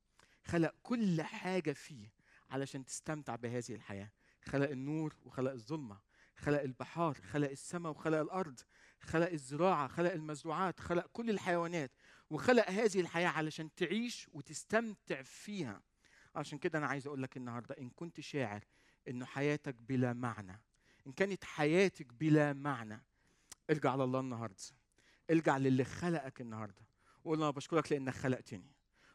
[0.43, 2.11] خلق كل حاجة فيه
[2.49, 4.11] علشان تستمتع بهذه الحياة.
[4.45, 5.99] خلق النور وخلق الظلمة
[6.35, 8.59] خلق البحار خلق السماء وخلق الأرض
[8.99, 11.91] خلق الزراعة خلق المزروعات خلق كل الحيوانات.
[12.29, 15.81] وخلق هذه الحياة علشان تعيش وتستمتع فيها.
[16.35, 18.63] عشان كده أنا عايز أقول لك النهارده إن كنت شاعر
[19.07, 20.61] إنه حياتك بلا معنى.
[21.07, 23.03] إن كانت حياتك بلا معنى.
[23.69, 24.78] ارجع لله النهارده.
[25.29, 26.81] ارجع للي خلقك النهارده.
[27.23, 28.71] وقول له أنا بشكرك لأنك خلقتني.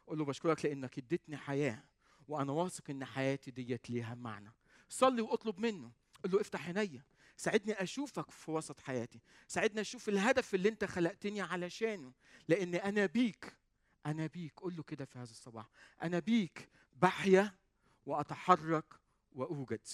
[0.07, 1.83] قول له بشكرك لأنك اديتني حياة
[2.27, 4.53] وأنا واثق إن حياتي ديت ليها معنى.
[4.89, 5.91] صلي واطلب منه.
[6.23, 7.03] قول له افتح عينيا.
[7.37, 9.21] ساعدني أشوفك في وسط حياتي.
[9.47, 12.13] ساعدني أشوف الهدف اللي أنت خلقتني علشانه.
[12.47, 13.57] لأن أنا بيك.
[14.05, 14.59] أنا بيك.
[14.59, 15.69] قول له كده في هذا الصباح.
[16.03, 16.69] أنا بيك.
[16.93, 17.53] بحيا
[18.05, 18.93] وأتحرك
[19.31, 19.87] وأوجد.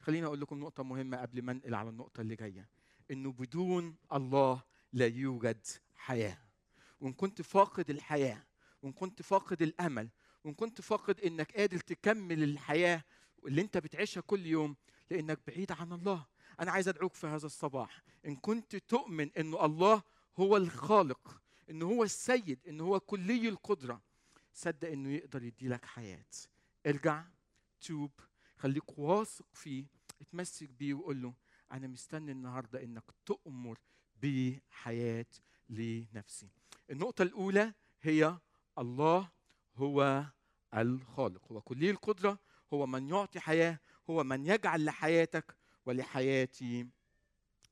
[0.00, 2.68] خليني أقول لكم نقطة مهمة قبل ما أنقل على النقطة اللي جاية.
[3.10, 4.62] إنه بدون الله
[4.96, 6.38] لا يوجد حياة.
[7.00, 8.46] وإن كنت فاقد الحياة
[8.82, 10.08] وإن كنت فاقد الأمل
[10.44, 13.04] وإن كنت فاقد إنك قادر تكمل الحياة
[13.46, 14.76] اللي أنت بتعيشها كل يوم
[15.10, 16.26] لأنك بعيد عن الله.
[16.60, 18.02] أنا عايز أدعوك في هذا الصباح.
[18.26, 20.02] إن كنت تؤمن انه الله
[20.38, 24.02] هو الخالق انه هو السيد انه هو كلي القدرة
[24.54, 26.26] صدق إنه يقدر يدي لك حياة.
[26.86, 27.24] ارجع
[27.80, 28.10] توب
[28.56, 29.86] خليك واثق فيه
[30.20, 31.34] اتمسك بيه وقول له
[31.72, 33.78] أنا مستني النهارده إنك تؤمر
[34.22, 35.26] بحياة
[35.68, 36.48] لنفسي.
[36.90, 38.38] النقطة الأولى هي
[38.78, 39.30] الله
[39.76, 40.24] هو
[40.74, 41.52] الخالق.
[41.52, 42.38] هو كلي القدرة
[42.72, 43.78] هو من يعطي حياة
[44.10, 46.86] هو من يجعل لحياتك ولحياتي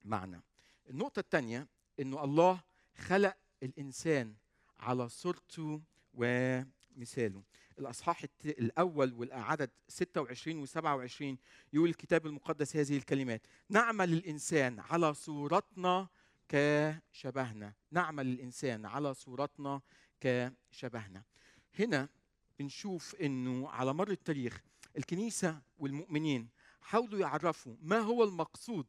[0.04, 0.42] معنى.
[0.90, 1.68] النقطة الثانية
[2.00, 2.61] إنه الله
[2.96, 4.35] خلق الإنسان
[4.80, 5.83] على صورته
[6.14, 7.42] ومثاله.
[7.78, 11.38] الأصحاح الأول والعدد 26 و 27
[11.72, 16.09] يقول الكتاب المقدس هذه الكلمات نعمل الإنسان على صورتنا
[16.48, 19.80] كشبهنا نعمل الإنسان على صورتنا
[20.20, 21.22] كشبهنا.
[21.78, 22.09] هنا
[22.59, 24.61] بنشوف إنه على مر التاريخ
[24.96, 26.48] الكنيسة والمؤمنين
[26.80, 28.87] حاولوا يعرفوا ما هو المقصود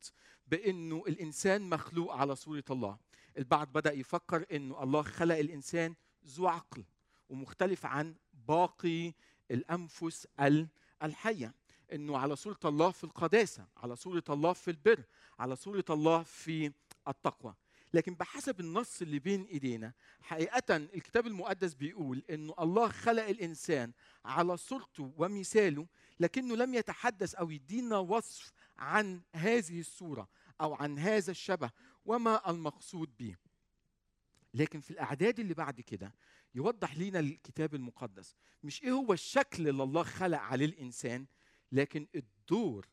[0.48, 2.98] بإنه الإنسان مخلوق على صورة الله.
[3.38, 6.84] البعض بدأ يفكر إنه الله خلق الإنسان ذو عقل
[7.30, 9.14] ومختلف عن باقي
[9.52, 10.28] الأنفس
[11.04, 11.54] الحية.
[11.94, 15.04] إنه على صورة الله في القداسة على صورة الله في البر
[15.40, 16.72] على صورة الله في
[17.08, 17.56] التقوى.
[17.94, 23.92] لكن بحسب النص اللي بين إيدينا حقيقة الكتاب المقدس بيقول إنه الله خلق الإنسان
[24.26, 25.88] على صورته ومثاله
[26.20, 30.30] لكنه لم يتحدث أو يدينا وصف عن هذه الصورة
[30.62, 31.72] أو عن هذا الشبه
[32.06, 33.36] وما المقصود به.
[34.54, 36.16] لكن في الأعداد اللي بعد كده
[36.56, 41.26] يوضح لنا الكتاب المقدس مش إيه هو الشكل اللي الله خلق عليه الإنسان
[41.72, 42.88] لكن الدور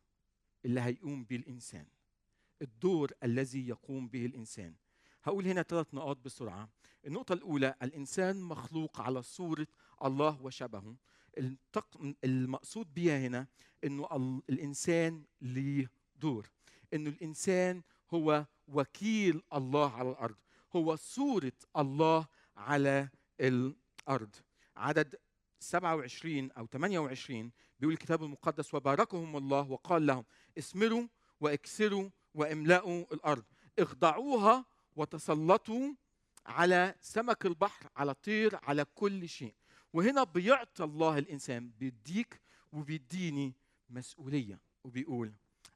[0.65, 1.87] اللي هيقوم به الإنسان.
[2.63, 4.75] الدور الذي يقوم به الإنسان.
[5.25, 6.69] هقول هنا ثلاث نقاط بسرعة.
[7.07, 9.67] النقطة الأولى الإنسان مخلوق على صورة
[10.05, 10.97] الله وشبهه.
[12.25, 13.47] المقصود بها هنا
[13.85, 16.51] إنه الإنسان ليه دور.
[16.95, 17.83] إنه الإنسان
[18.15, 20.37] هو وكيل الله على الأرض.
[20.77, 23.09] هو صورة الله على
[23.41, 24.35] الأرض.
[24.77, 25.15] عدد
[25.61, 30.25] 27 أو 28 بيقول الكتاب المقدس وباركهم الله وقال لهم
[30.59, 31.09] اسمروا
[31.41, 33.45] وإكسروا واملأوا الأرض.
[33.79, 34.65] اخضعوها
[34.97, 35.95] وتسلطوا
[36.47, 39.55] على سمك البحر على طير على كل شيء.
[39.93, 42.41] وهنا بيعطي الله الإنسان بيديك
[42.73, 43.55] وبيديني
[43.91, 44.61] مسؤولية.
[44.85, 45.33] وبيقول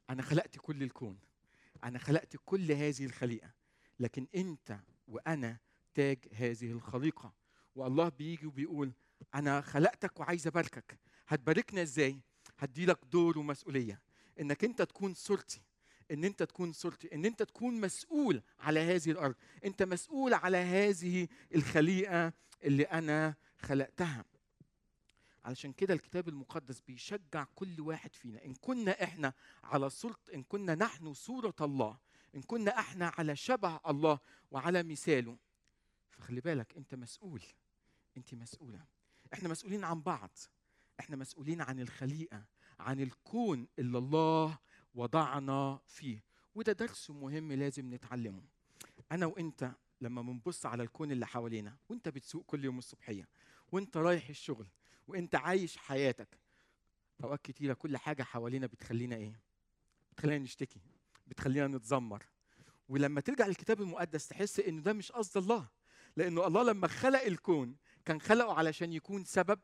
[0.09, 1.19] أنا خلقت كل الكون
[1.83, 3.51] أنا خلقت كل هذه الخليقة
[3.99, 5.57] لكن أنت وأنا
[5.93, 7.33] تاج هذه الخليقة.
[7.75, 8.91] والله بيجي وبيقول
[9.35, 10.99] أنا خلقتك وعايز أباركك.
[11.27, 12.19] هتباركنا إزاي؟
[12.57, 14.01] هدي لك دور ومسؤولية.
[14.39, 15.61] إنك أنت تكون صورتي.
[16.11, 19.35] إن أنت تكون صورتي إن أنت تكون مسؤول على هذه الأرض.
[19.65, 24.25] أنت مسؤول على هذه الخليقة اللي أنا خلقتها.
[25.45, 28.45] علشان كده الكتاب المقدس بيشجع كل واحد فينا.
[28.45, 31.97] إن كنا إحنا على صورة إن كنا نحن صورة الله
[32.35, 34.19] إن كنا إحنا على شبه الله
[34.51, 35.37] وعلى مثاله.
[36.09, 37.41] فخلي بالك أنت مسؤول.
[38.17, 38.85] أنت مسؤولة.
[39.33, 40.31] إحنا مسؤولين عن بعض.
[40.99, 42.45] إحنا مسؤولين عن الخليقة
[42.79, 44.57] عن الكون اللي الله
[44.97, 46.23] وضعنا فيه.
[46.55, 48.43] وده درس مهم لازم نتعلمه.
[49.11, 53.27] أنا وأنت لما بنبص على الكون اللي حوالينا وأنت بتسوق كل يوم الصبحية
[53.71, 54.67] وأنت رايح الشغل
[55.07, 56.39] وأنت عايش حياتك
[57.23, 59.39] أوقات كتيرة كل حاجة حوالينا بتخلينا إيه؟
[60.11, 60.81] بتخلينا نشتكي
[61.27, 62.25] بتخلينا نتذمر.
[62.89, 65.69] ولما ترجع للكتاب المقدس تحس إنه ده مش قصد الله
[66.15, 69.59] لأنه الله لما خلق الكون كان خلقه علشان يكون سبب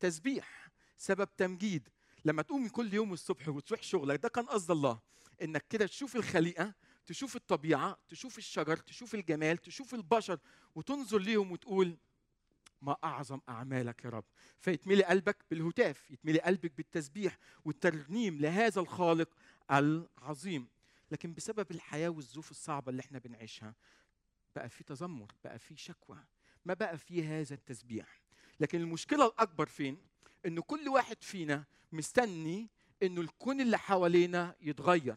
[0.00, 1.88] تسبيح سبب تمجيد.
[2.24, 5.00] لما تقوم كل يوم الصبح وتروح شغلك ده كان قصد الله.
[5.42, 6.74] إنك كده تشوف الخليقة
[7.06, 10.38] تشوف الطبيعة تشوف الشجر تشوف الجمال تشوف البشر
[10.74, 11.96] وتنظر ليهم وتقول
[12.82, 14.24] ما أعظم أعمالك يا رب.
[14.58, 19.28] فيتملي قلبك بالهتاف يتملي قلبك بالتسبيح والترنيم لهذا الخالق
[19.70, 20.68] العظيم.
[21.10, 23.74] لكن بسبب الحياة والظروف الصعبة اللي إحنا بنعيشها
[24.56, 26.18] بقى في تذمر بقى في شكوى
[26.64, 28.22] ما بقى في هذا التسبيح.
[28.60, 30.07] لكن المشكلة الأكبر فين؟
[30.46, 32.70] انه كل واحد فينا مستني
[33.02, 35.16] إنه الكون اللي حوالينا يتغير.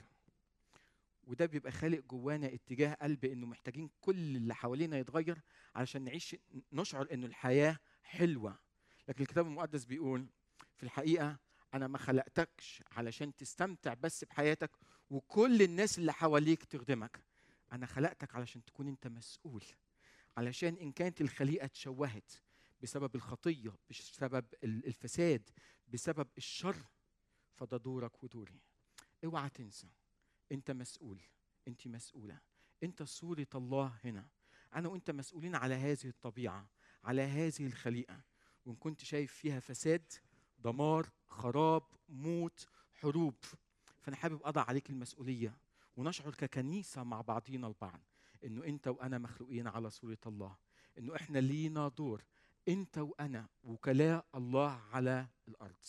[1.23, 5.41] وده بيبقى خالق جوانا اتجاه قلب إنه محتاجين كل اللي حوالينا يتغير
[5.75, 6.35] علشان نعيش
[6.71, 8.59] نشعر إنه الحياة حلوة.
[9.07, 10.27] لكن الكتاب المقدس بيقول
[10.75, 11.39] في الحقيقة
[11.73, 14.71] أنا ما خلقتكش علشان تستمتع بس بحياتك
[15.09, 17.23] وكل الناس اللي حواليك تخدمك.
[17.71, 19.63] أنا خلقتك علشان تكون أنت مسؤول
[20.37, 22.31] علشان إن كانت الخليقة اتشوهت
[22.81, 25.49] بسبب الخطية بسبب الفساد
[25.87, 26.77] بسبب الشر
[27.53, 28.61] فده دورك ودوري.
[29.25, 29.87] اوعى تنسى
[30.51, 31.21] انت مسؤول
[31.67, 32.39] انت مسؤولة.
[32.83, 34.27] انت صورة الله هنا.
[34.75, 36.67] أنا وانت مسؤولين على هذه الطبيعة
[37.03, 38.21] على هذه الخليقة.
[38.65, 40.13] وإن كنت شايف فيها فساد
[40.59, 43.35] دمار خراب موت حروب
[44.01, 45.57] فأنا حابب أضع عليك المسؤولية.
[45.97, 48.01] ونشعر ككنيسة مع بعضينا البعض
[48.43, 50.57] إنه أنت وأنا مخلوقين على صورة الله.
[50.97, 52.23] إنه إحنا لينا دور.
[52.67, 55.85] أنت وأنا وكلاء الله على الأرض.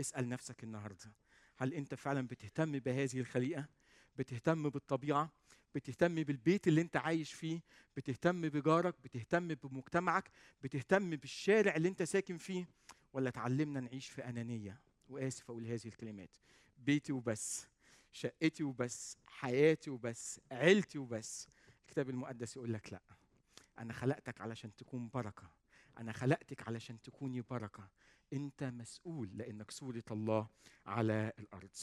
[0.00, 1.12] اسأل نفسك النهارده
[1.56, 3.64] هل أنت فعلا بتهتم بهذه الخليقة؟
[4.16, 5.32] بتهتم بالطبيعة؟
[5.74, 7.60] بتهتم بالبيت اللي أنت عايش فيه؟
[7.96, 10.30] بتهتم بجارك؟ بتهتم بمجتمعك؟
[10.62, 12.68] بتهتم بالشارع اللي أنت ساكن فيه؟
[13.12, 16.36] ولا تعلمنا نعيش في أنانية؟ وآسف أقول هذه الكلمات.
[16.78, 17.66] بيتي وبس
[18.12, 21.48] شقتي وبس حياتي وبس عيلتي وبس.
[21.80, 23.02] الكتاب المقدس يقول لك لا
[23.78, 25.55] أنا خلقتك علشان تكون بركة.
[25.98, 27.88] أنا خلقتك علشان تكوني بركة.
[28.32, 30.48] أنت مسؤول لأنك صورة الله
[30.86, 31.76] على الأرض.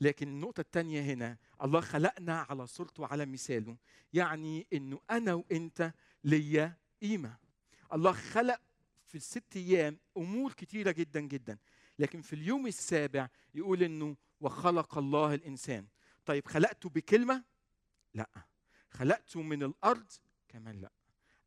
[0.00, 3.76] لكن النقطة الثانية هنا الله خلقنا على صورته وعلى مثاله.
[4.12, 5.92] يعني إنه أنا وأنت
[6.24, 7.36] ليا قيمة.
[7.92, 8.60] الله خلق
[9.06, 11.58] في الست أيام أمور كتيرة جدا جدا.
[11.98, 15.86] لكن في اليوم السابع يقول إنه وخلق الله الإنسان.
[16.26, 17.44] طيب خلقته بكلمة؟
[18.14, 18.28] لأ.
[18.90, 20.10] خلقته من الأرض؟
[20.48, 20.92] كمان لأ.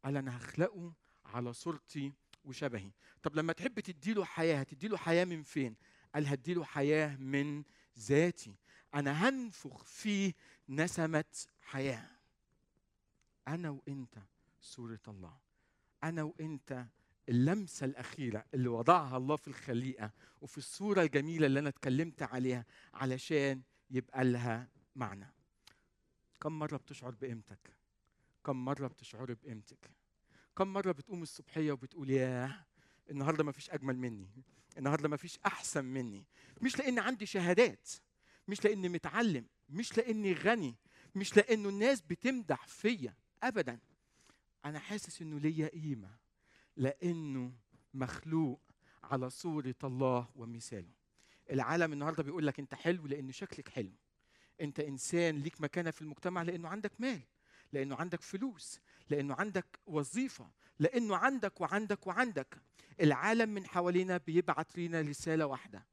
[0.05, 0.93] قال أنا هخلقه
[1.35, 2.13] على صورتي
[2.45, 2.91] وشبهي.
[3.23, 5.75] طب لما تحب تديله حياة هتديله حياة من فين؟
[6.15, 7.63] قال هديله حياة من
[7.99, 8.55] ذاتي.
[8.93, 10.33] أنا هنفخ فيه
[10.69, 11.25] نسمة
[11.61, 12.07] حياة.
[13.47, 14.17] أنا وأنت
[14.61, 15.37] صوره الله.
[16.03, 16.85] أنا وأنت
[17.29, 23.61] اللمسة الأخيرة اللي وضعها الله في الخليقة وفي الصورة الجميلة اللي أنا اتكلمت عليها علشان
[23.91, 25.33] يبقى لها معنى.
[26.41, 27.75] كم مرة بتشعر بقيمتك؟
[28.45, 29.91] كم مرة بتشعر بقيمتك؟
[30.55, 32.65] كم مرة بتقوم الصبحية وبتقول ياه
[33.11, 34.29] النهارده ما فيش أجمل مني
[34.77, 36.25] النهارده ما فيش أحسن مني.
[36.61, 37.89] مش لأن عندي شهادات
[38.47, 40.75] مش لاني متعلم مش لأني غني
[41.15, 43.13] مش لأنه الناس بتمدح فيا
[43.43, 43.79] ابدا.
[44.65, 46.09] أنا حاسس إنه ليا قيمة
[46.77, 47.51] لأنه
[47.93, 48.61] مخلوق
[49.03, 50.93] على صورة الله ومثاله.
[51.51, 53.93] العالم النهارده بيقول لك أنت حلو لأن شكلك حلو.
[54.61, 57.21] أنت إنسان ليك مكانة في المجتمع لأنه عندك مال
[57.73, 62.61] لأنه عندك فلوس لأنه عندك وظيفة لأنه عندك وعندك وعندك.
[63.01, 65.85] العالم من حوالينا بيبعت لينا رسالة واحدة.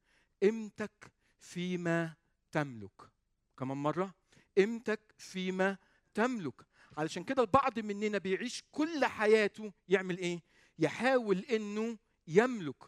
[0.43, 2.15] قيمتك فيما
[2.53, 3.11] تملك.
[3.59, 4.15] كمان مرة.
[4.57, 5.77] قيمتك فيما
[6.15, 6.67] تملك.
[6.99, 10.43] علشان كده البعض مننا بيعيش كل حياته يعمل إيه؟
[10.79, 12.85] يحاول إنه يملك.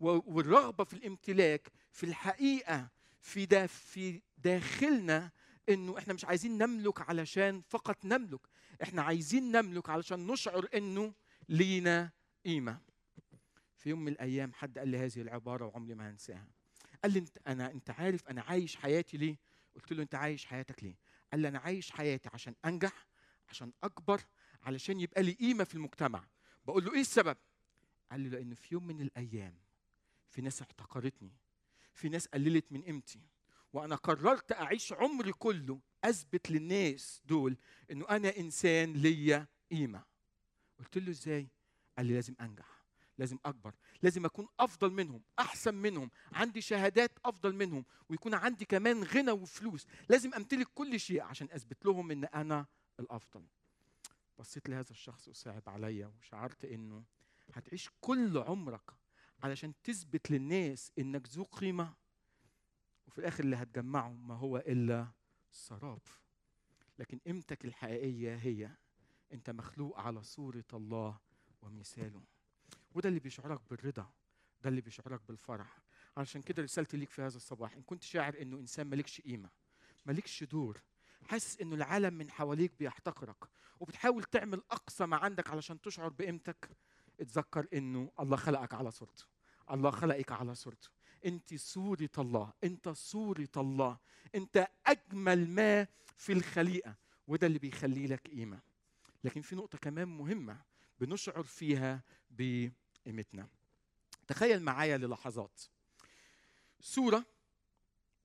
[0.00, 2.88] والرغبة في الامتلاك في الحقيقة
[3.20, 5.30] في في داخلنا
[5.68, 8.40] إنه إحنا مش عايزين نملك علشان فقط نملك.
[8.82, 11.14] إحنا عايزين نملك علشان نشعر إنه
[11.48, 12.10] لينا
[12.44, 12.80] قيمة.
[13.76, 16.48] في يوم من الأيام حد قال لي هذه العبارة وعمري ما هنساها.
[17.02, 19.36] قال لي أنت أنا أنت عارف أنا عايش حياتي ليه؟
[19.74, 20.94] قلت له أنت عايش حياتك ليه؟
[21.32, 23.06] قال لي أنا عايش حياتي عشان أنجح
[23.48, 24.20] عشان أكبر
[24.62, 26.24] علشان يبقى لي قيمة في المجتمع.
[26.64, 27.36] بقول له إيه السبب؟
[28.10, 29.54] قال لي لأن في يوم من الأيام
[30.30, 31.32] في ناس احتقرتني
[31.94, 33.20] في ناس قللت من قيمتي.
[33.72, 37.56] وأنا قررت أعيش عمري كله أثبت للناس دول
[37.90, 40.04] إنه أنا إنسان ليا قيمة.
[40.78, 41.48] قلت له إزاي؟
[41.96, 42.78] قال لي لازم أنجح
[43.18, 49.04] لازم أكبر لازم أكون أفضل منهم أحسن منهم عندي شهادات أفضل منهم ويكون عندي كمان
[49.04, 49.86] غنى وفلوس.
[50.08, 52.66] لازم أمتلك كل شيء عشان أثبت لهم إن أنا
[53.00, 53.46] الأفضل.
[54.38, 57.04] بصيت لهذا الشخص وصعب عليا وشعرت إنه
[57.54, 58.90] هتعيش كل عمرك
[59.42, 61.94] علشان تثبت للناس إنك ذو قيمة.
[63.08, 65.12] وفي الآخر اللي هتجمعه ما هو إلا
[65.50, 66.02] سراب.
[66.98, 68.76] لكن قيمتك الحقيقية هي
[69.32, 71.18] أنت مخلوق على صورة الله
[71.62, 72.22] ومثاله.
[72.94, 74.12] وده اللي بيشعرك بالرضا
[74.60, 75.82] ده اللي بيشعرك بالفرح.
[76.16, 79.50] علشان كده رسالتي ليك في هذا الصباح إن كنت شاعر إنه إنسان مالكش قيمة
[80.06, 80.82] مالكش دور
[81.24, 83.44] حاسس إنه العالم من حواليك بيحتقرك
[83.80, 86.70] وبتحاول تعمل أقصى ما عندك علشان تشعر بقيمتك
[87.20, 89.24] اتذكر إنه الله خلقك على صورته
[89.70, 90.88] الله خلقك على صورته.
[91.26, 93.98] انت صورة الله انت صورة الله
[94.34, 96.94] انت أجمل ما في الخليقة
[97.28, 98.60] وده اللي بيخلي لك قيمة.
[99.24, 100.60] لكن في نقطة كمان مهمة
[101.00, 103.48] بنشعر فيها بقيمتنا.
[104.26, 105.60] تخيل معايا للحظات.
[106.80, 107.24] صورة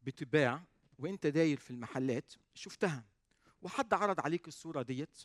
[0.03, 0.63] بتباع
[0.99, 3.03] وانت داير في المحلات شفتها
[3.61, 5.19] وحد عرض عليك الصورة ديت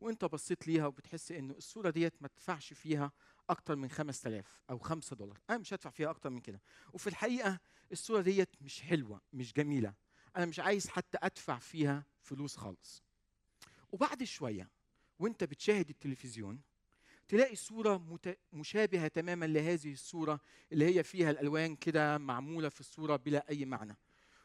[0.00, 3.12] وانت بصيت ليها وبتحس انه الصورة ديت ما تدفعش فيها
[3.50, 5.38] أكتر من 5000 أو 5 دولار.
[5.50, 6.60] أنا مش هدفع فيها أكتر من كده.
[6.92, 7.60] وفي الحقيقة
[7.92, 9.94] الصورة ديت مش حلوة مش جميلة.
[10.36, 13.02] أنا مش عايز حتى أدفع فيها فلوس خالص.
[13.92, 14.70] وبعد شوية
[15.18, 16.60] وأنت بتشاهد التلفزيون
[17.28, 18.38] تلاقي صورة مت...
[18.52, 20.40] مشابهة تماما لهذه الصورة
[20.72, 23.96] اللي هي فيها الألوان كده معمولة في الصورة بلا أي معنى.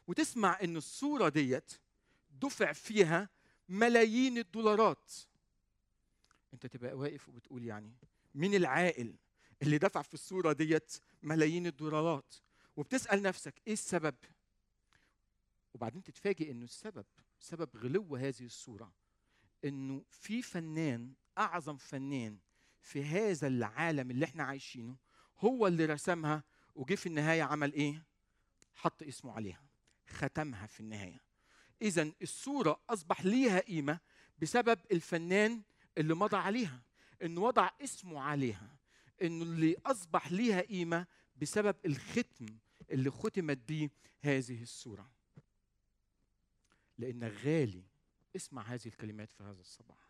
[0.08, 1.72] وتسمع إن الصورة ديت
[2.30, 3.30] دفع فيها
[3.70, 5.12] ملايين الدولارات.
[6.54, 7.94] أنت تبقى واقف وبتقول يعني
[8.36, 9.16] مين العاقل
[9.62, 12.36] اللي دفع في الصورة ديت ملايين الدولارات
[12.76, 14.16] وبتسأل نفسك إيه السبب
[15.74, 17.06] وبعدين تتفاجئ إنه السبب
[17.40, 18.94] سبب غلو هذه الصورة
[19.66, 22.38] إنه في فنان أعظم فنان
[22.82, 24.98] في هذا العالم اللي إحنا عايشينه
[25.40, 26.44] هو اللي رسمها
[26.76, 28.04] وجه في النهاية عمل إيه؟
[28.76, 29.64] حط اسمه عليها
[30.08, 31.22] ختمها في النهاية.
[31.82, 33.99] اذا الصورة أصبح ليها قيمة
[34.39, 35.62] بسبب الفنان
[35.97, 36.82] اللي مضى عليها
[37.24, 38.78] انه وضع اسمه عليها
[39.22, 42.45] انه اللي أصبح ليها قيمة بسبب الختم
[42.91, 43.91] اللي ختمت بيه
[44.22, 45.11] هذه الصورة.
[46.97, 47.84] لانك غالي
[48.36, 50.07] اسمع هذه الكلمات في هذا الصباح.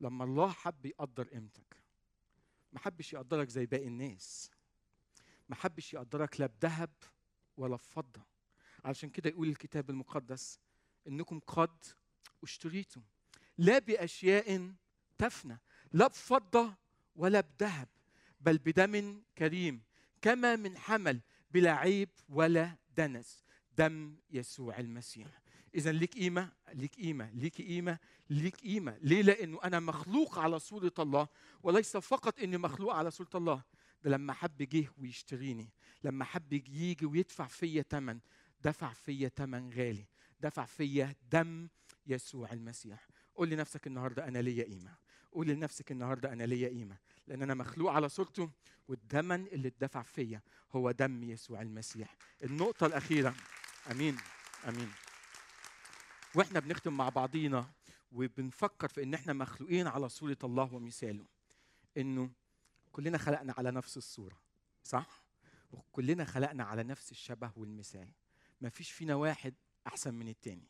[0.00, 1.76] لما الله حب يقدر قيمتك
[2.72, 4.50] ما حبش يقدرك زي باقي الناس
[5.48, 6.90] ما حبش يقدرك لا بذهب
[7.56, 8.22] ولا بفضة
[8.84, 10.60] علشان كده يقول الكتاب المقدس
[11.08, 11.84] إنكم قد
[12.42, 13.02] أشتريتم
[13.58, 14.74] لا بأشياء
[15.18, 15.58] تفنى
[15.92, 16.74] لا بفضة
[17.16, 17.88] ولا بذهب
[18.40, 19.82] بل بدم كريم
[20.22, 21.20] كما من حمل
[21.50, 23.44] بلا عيب ولا دنس
[23.78, 25.40] دم يسوع المسيح.
[25.74, 27.98] اذا ليك قيمة ليك قيمة ليك قيمة
[28.30, 28.98] ليك قيمة.
[29.02, 31.28] ليه؟ لأنه أنا مخلوق على صورة الله
[31.62, 33.62] وليس فقط إني مخلوق على صورة الله
[34.02, 35.68] ده لما حب جه ويشتريني
[36.04, 38.18] لما حب يجي ويدفع فيا ثمن
[38.64, 40.06] دفع فيا ثمن غالي
[40.40, 41.68] دفع فيا دم
[42.06, 43.08] يسوع المسيح.
[43.34, 44.94] قول لنفسك النهارده أنا ليا قيمة.
[45.36, 48.50] قول لنفسك النهارده أنا ليا قيمة لأن أنا مخلوق على صورته
[48.88, 52.16] والثمن اللي اتدفع فيا هو دم يسوع المسيح.
[52.44, 53.34] النقطة الأخيرة
[53.90, 54.16] آمين
[54.68, 54.90] آمين.
[56.34, 57.70] وإحنا بنختم مع بعضينا
[58.12, 61.24] وبنفكر في إن إحنا مخلوقين على صورة الله ومثاله
[61.96, 62.30] إنه
[62.92, 64.38] كلنا خلقنا على نفس الصورة
[64.84, 65.22] صح؟
[65.72, 68.08] وكلنا خلقنا على نفس الشبه والمثال.
[68.60, 69.54] ما فيش فينا واحد
[69.86, 70.68] أحسن من التاني.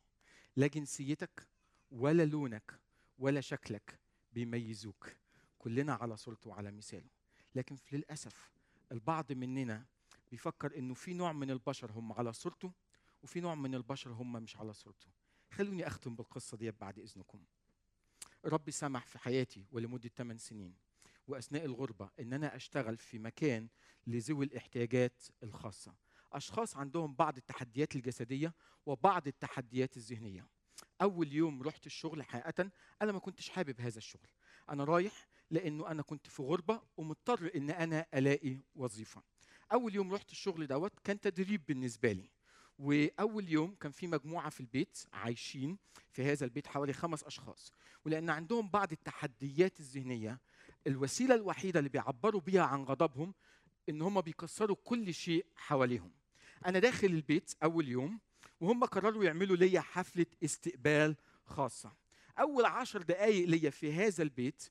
[0.56, 1.46] لا جنسيتك
[1.90, 2.80] ولا لونك
[3.18, 4.05] ولا شكلك
[4.36, 5.16] بيميزوك.
[5.58, 7.08] كلنا على صورته وعلى مثاله.
[7.54, 8.52] لكن للأسف
[8.92, 9.86] البعض مننا
[10.30, 12.72] بيفكر إنه في نوع من البشر هم على صورته
[13.22, 15.08] وفي نوع من البشر هم مش على صورته.
[15.50, 17.44] خلوني أختم بالقصة دي بعد إذنكم.
[18.44, 20.74] ربي سمح في حياتي ولمدة 8 سنين
[21.28, 23.68] وأثناء الغربة إن أنا أشتغل في مكان
[24.06, 25.94] لذوي الاحتياجات الخاصة.
[26.32, 28.54] أشخاص عندهم بعض التحديات الجسدية
[28.86, 30.46] وبعض التحديات الذهنية.
[31.02, 32.70] أول يوم رحت الشغل حقيقة
[33.02, 34.28] أنا ما كنتش حابب هذا الشغل.
[34.70, 39.22] أنا رايح لأنه أنا كنت في غربة ومضطر إن أنا ألاقي وظيفة.
[39.72, 42.30] أول يوم رحت الشغل دوت كان تدريب بالنسبة لي.
[42.78, 45.78] وأول يوم كان في مجموعة في البيت عايشين
[46.12, 47.72] في هذا البيت حوالي خمس أشخاص.
[48.04, 50.40] ولأن عندهم بعض التحديات الذهنية
[50.86, 53.34] الوسيلة الوحيدة اللي بيعبروا بيها عن غضبهم
[53.88, 56.12] إن هم بيكسروا كل شيء حواليهم.
[56.66, 58.20] أنا داخل البيت أول يوم
[58.60, 61.92] وهم قرروا يعملوا ليا حفلة استقبال خاصة.
[62.38, 64.62] أول عشر دقائق ليا في هذا البيت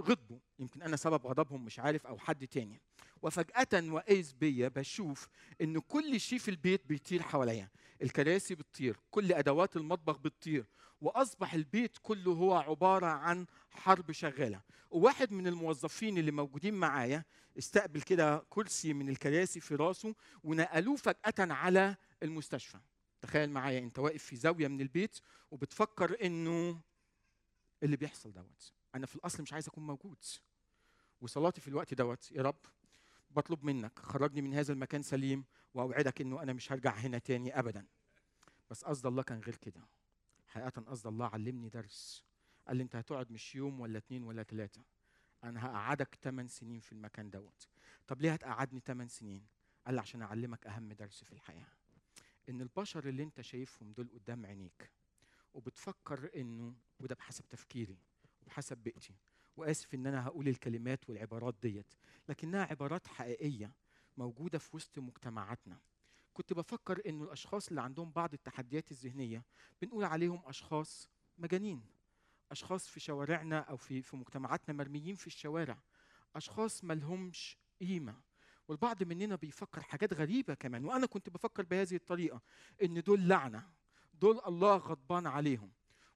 [0.00, 0.38] غضبوا.
[0.58, 2.80] يمكن أنا سبب غضبهم مش عارف أو حد تاني.
[3.22, 5.28] وفجأة واذ بيا بشوف
[5.60, 7.68] إن كل شيء في البيت بيطير حواليا.
[8.02, 10.66] الكراسي بتطير كل أدوات المطبخ بتطير
[11.00, 14.60] وأصبح البيت كله هو عبارة عن حرب شغالة.
[14.90, 17.24] وواحد من الموظفين اللي موجودين معايا
[17.58, 20.14] استقبل كده كرسي من الكراسي في راسه
[20.44, 22.78] ونقلوه فجأة على المستشفى.
[23.20, 25.18] تخيل معايا انت واقف في زاوية من البيت
[25.50, 26.80] وبتفكر انه
[27.82, 28.72] اللي بيحصل دوت.
[28.94, 30.24] أنا في الاصل مش عايز اكون موجود.
[31.20, 32.60] وصلاتي في الوقت دوت يا رب
[33.30, 35.44] بطلب منك خرجني من هذا المكان سليم
[35.74, 37.86] وأوعدك إنه أنا مش هرجع هنا تاني ابدا.
[38.70, 39.88] بس قصد الله كان غير كده.
[40.46, 42.24] حقيقه قصد الله علمني درس.
[42.68, 44.82] قال لي أنت هتقعد مش يوم ولا اتنين ولا تلاتة.
[45.44, 47.68] أنا هقعدك 8 سنين في المكان دوت.
[48.06, 49.46] طب ليه هتقعدني 8 سنين؟
[49.86, 51.75] قال لي عشان أعلمك أهم درس في الحياة.
[52.48, 54.90] إن البشر اللي أنت شايفهم دول قدام عينيك
[55.54, 57.98] وبتفكر إنه وده بحسب تفكيري
[58.42, 59.14] وبحسب بيئتي
[59.56, 61.94] وآسف إن أنا هقول الكلمات والعبارات ديت
[62.28, 63.72] لكنها عبارات حقيقية
[64.16, 65.80] موجودة في وسط مجتمعاتنا.
[66.32, 69.44] كنت بفكر إنه الأشخاص اللي عندهم بعض التحديات الذهنية
[69.82, 71.82] بنقول عليهم أشخاص مجانين
[72.50, 75.78] أشخاص في شوارعنا أو في في مجتمعاتنا مرميين في الشوارع
[76.36, 78.25] أشخاص ملهمش قيمة.
[78.68, 82.40] والبعض مننا بيفكر حاجات غريبة كمان وأنا كنت بفكر بهذه الطريقة
[82.82, 83.62] إن دول لعنة
[84.14, 85.70] دول الله غضبان عليهم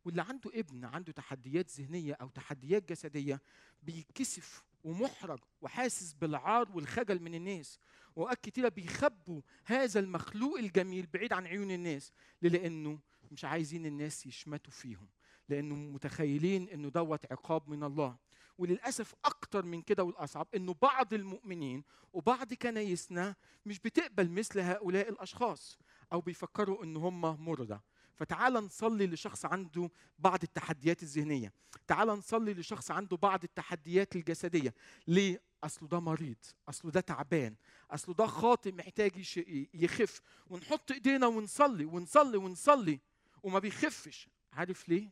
[0.04, 3.40] واللي عنده ابن عنده تحديات ذهنية أو تحديات جسدية
[3.82, 7.78] بيكسف ومحرج وحاسس بالعار والخجل من الناس
[8.16, 12.98] وأوقات كتيرة بيخبوا هذا المخلوق الجميل بعيد عن عيون الناس؟ لأنه
[13.30, 15.08] مش عايزين الناس يشمتوا فيهم
[15.48, 18.16] لأنه متخيلين إنه دوت عقاب من الله
[18.60, 23.36] وللأسف أكتر من كده والأصعب إنه بعض المؤمنين وبعض كنايسنا
[23.66, 25.78] مش بتقبل مثل هؤلاء الأشخاص
[26.12, 27.80] أو بيفكروا إن هم مرضى.
[28.14, 31.52] فتعال نصلي لشخص عنده بعض التحديات الذهنية.
[31.86, 34.74] تعال نصلي لشخص عنده بعض التحديات الجسدية.
[35.06, 36.36] ليه؟ أصله ده مريض
[36.68, 37.54] أصله ده تعبان
[37.90, 39.38] أصله ده خاطئ محتاج
[39.74, 40.20] يخف.
[40.46, 43.00] ونحط إيدينا ونصلي ونصلي ونصلي
[43.42, 44.28] وما بيخفش.
[44.52, 45.10] عارف ليه؟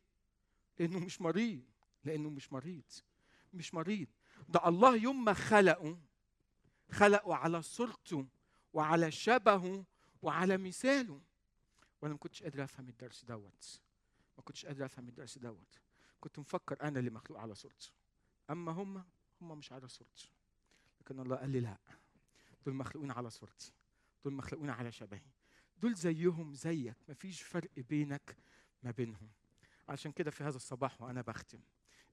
[0.79, 1.63] لأنه مش مريض
[2.05, 2.85] لأنه مش مريض.
[3.53, 4.09] مش مريض.
[4.49, 5.99] ده الله يوم ما خلقه
[6.91, 8.27] خلقه على صورته
[8.73, 9.85] وعلى شبهه
[10.23, 11.23] وعلى مثاله.
[12.03, 13.81] وأنا ما كنتش قادر أفهم الدرس دوت.
[14.39, 15.81] ما كنتش قادر أفهم الدرس دوت.
[16.21, 17.89] كنت مفكر أنا اللي مخلوق على صورته.
[18.51, 19.05] أما هم
[19.41, 20.33] هم مش على صورتي
[21.01, 21.79] لكن الله قال لي لا
[22.67, 23.73] دول مخلوقين على صورتي.
[24.25, 25.31] دول مخلوقين على شبهي.
[25.77, 26.97] دول زيهم زيك.
[27.09, 28.37] مفيش فرق بينك
[28.83, 29.31] ما بينهم.
[29.89, 31.61] عشان كده في هذا الصباح وأنا بختم.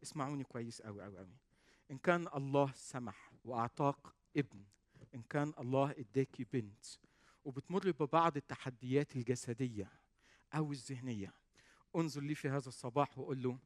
[0.04, 1.36] اسمعوني كويس قوي قوي قوي
[1.91, 4.64] إن كان الله سمح وأعطاك ابن
[5.16, 6.86] إن كان الله اداكي بنت
[7.46, 9.91] وبتمر ببعض التحديات الجسدية
[10.56, 11.34] أو الذهنية
[11.96, 13.58] انظر لي في هذا الصباح وقول له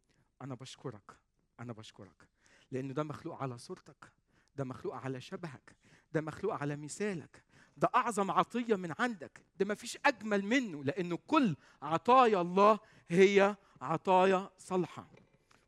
[0.41, 1.17] أنا بشكرك
[1.59, 2.27] أنا بشكرك.
[2.71, 4.11] لأن ده مخلوق على صورتك
[4.55, 5.75] ده مخلوق على شبهك
[6.11, 7.43] ده مخلوق على مثالك
[7.77, 9.45] ده أعظم عطية من عندك.
[9.57, 15.09] ده ما فيش أجمل منه لأنه كل عطايا الله هي عطايا صالحة.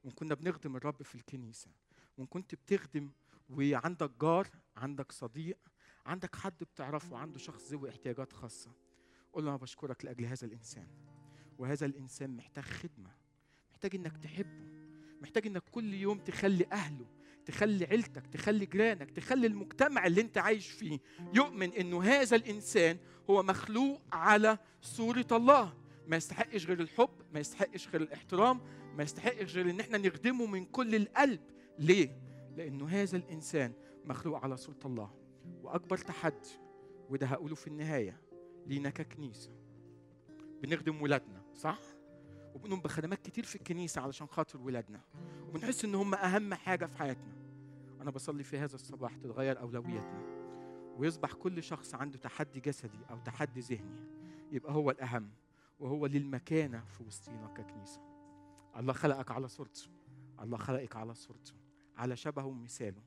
[0.03, 1.71] وان كنا بنخدم الرب في الكنيسة.
[2.17, 3.09] وإن كنت بتخدم
[3.49, 4.47] وعندك جار
[4.77, 5.57] عندك صديق
[6.05, 8.71] عندك حد بتعرفه عنده شخص ذوي احتياجات خاصة
[9.33, 10.87] قول له أنا بشكرك لأجل هذا الإنسان.
[11.57, 13.09] وهذا الإنسان محتاج خدمة
[13.71, 14.71] محتاج إنك تحبه
[15.21, 17.05] محتاج إنك كل يوم تخلي أهله
[17.45, 20.99] تخلي عيلتك تخلي جيرانك تخلي المجتمع اللي أنت عايش فيه
[21.33, 22.97] يؤمن إنه هذا الإنسان
[23.29, 25.77] هو مخلوق على صورة الله.
[26.07, 28.61] ما يستحقش غير الحب ما يستحقش غير الاحترام
[28.97, 31.39] ما يستحقش غير إن إحنا نخدمه من كل القلب.
[31.79, 32.17] ليه؟
[32.57, 33.73] لأنه هذا الإنسان
[34.05, 35.11] مخلوق على صوره الله
[35.63, 36.49] وأكبر تحدي
[37.09, 38.21] وده هقوله في النهاية
[38.67, 39.51] لينا ككنيسة.
[40.61, 41.79] بنخدم ولادنا صح؟
[42.55, 45.01] وبنقوم بخدمات كتير في الكنيسة علشان خاطر ولادنا.
[45.49, 47.33] وبنحس إن هم أهم حاجة في حياتنا.
[48.01, 50.41] أنا بصلي في هذا الصباح تتغير أولوياتنا
[50.97, 54.03] ويصبح كل شخص عنده تحدي جسدي أو تحدي ذهني
[54.51, 55.29] يبقى هو الأهم
[55.79, 58.10] وهو ليه المكانه في وسطينا ككنيسة.
[58.77, 59.81] الله خلقك على صورته.
[60.41, 61.53] الله خلقك على صورته.
[61.97, 63.01] على شبهه ومثاله.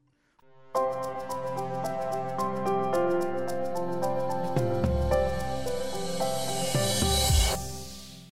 [0.74, 0.94] thank
[5.12, 5.23] you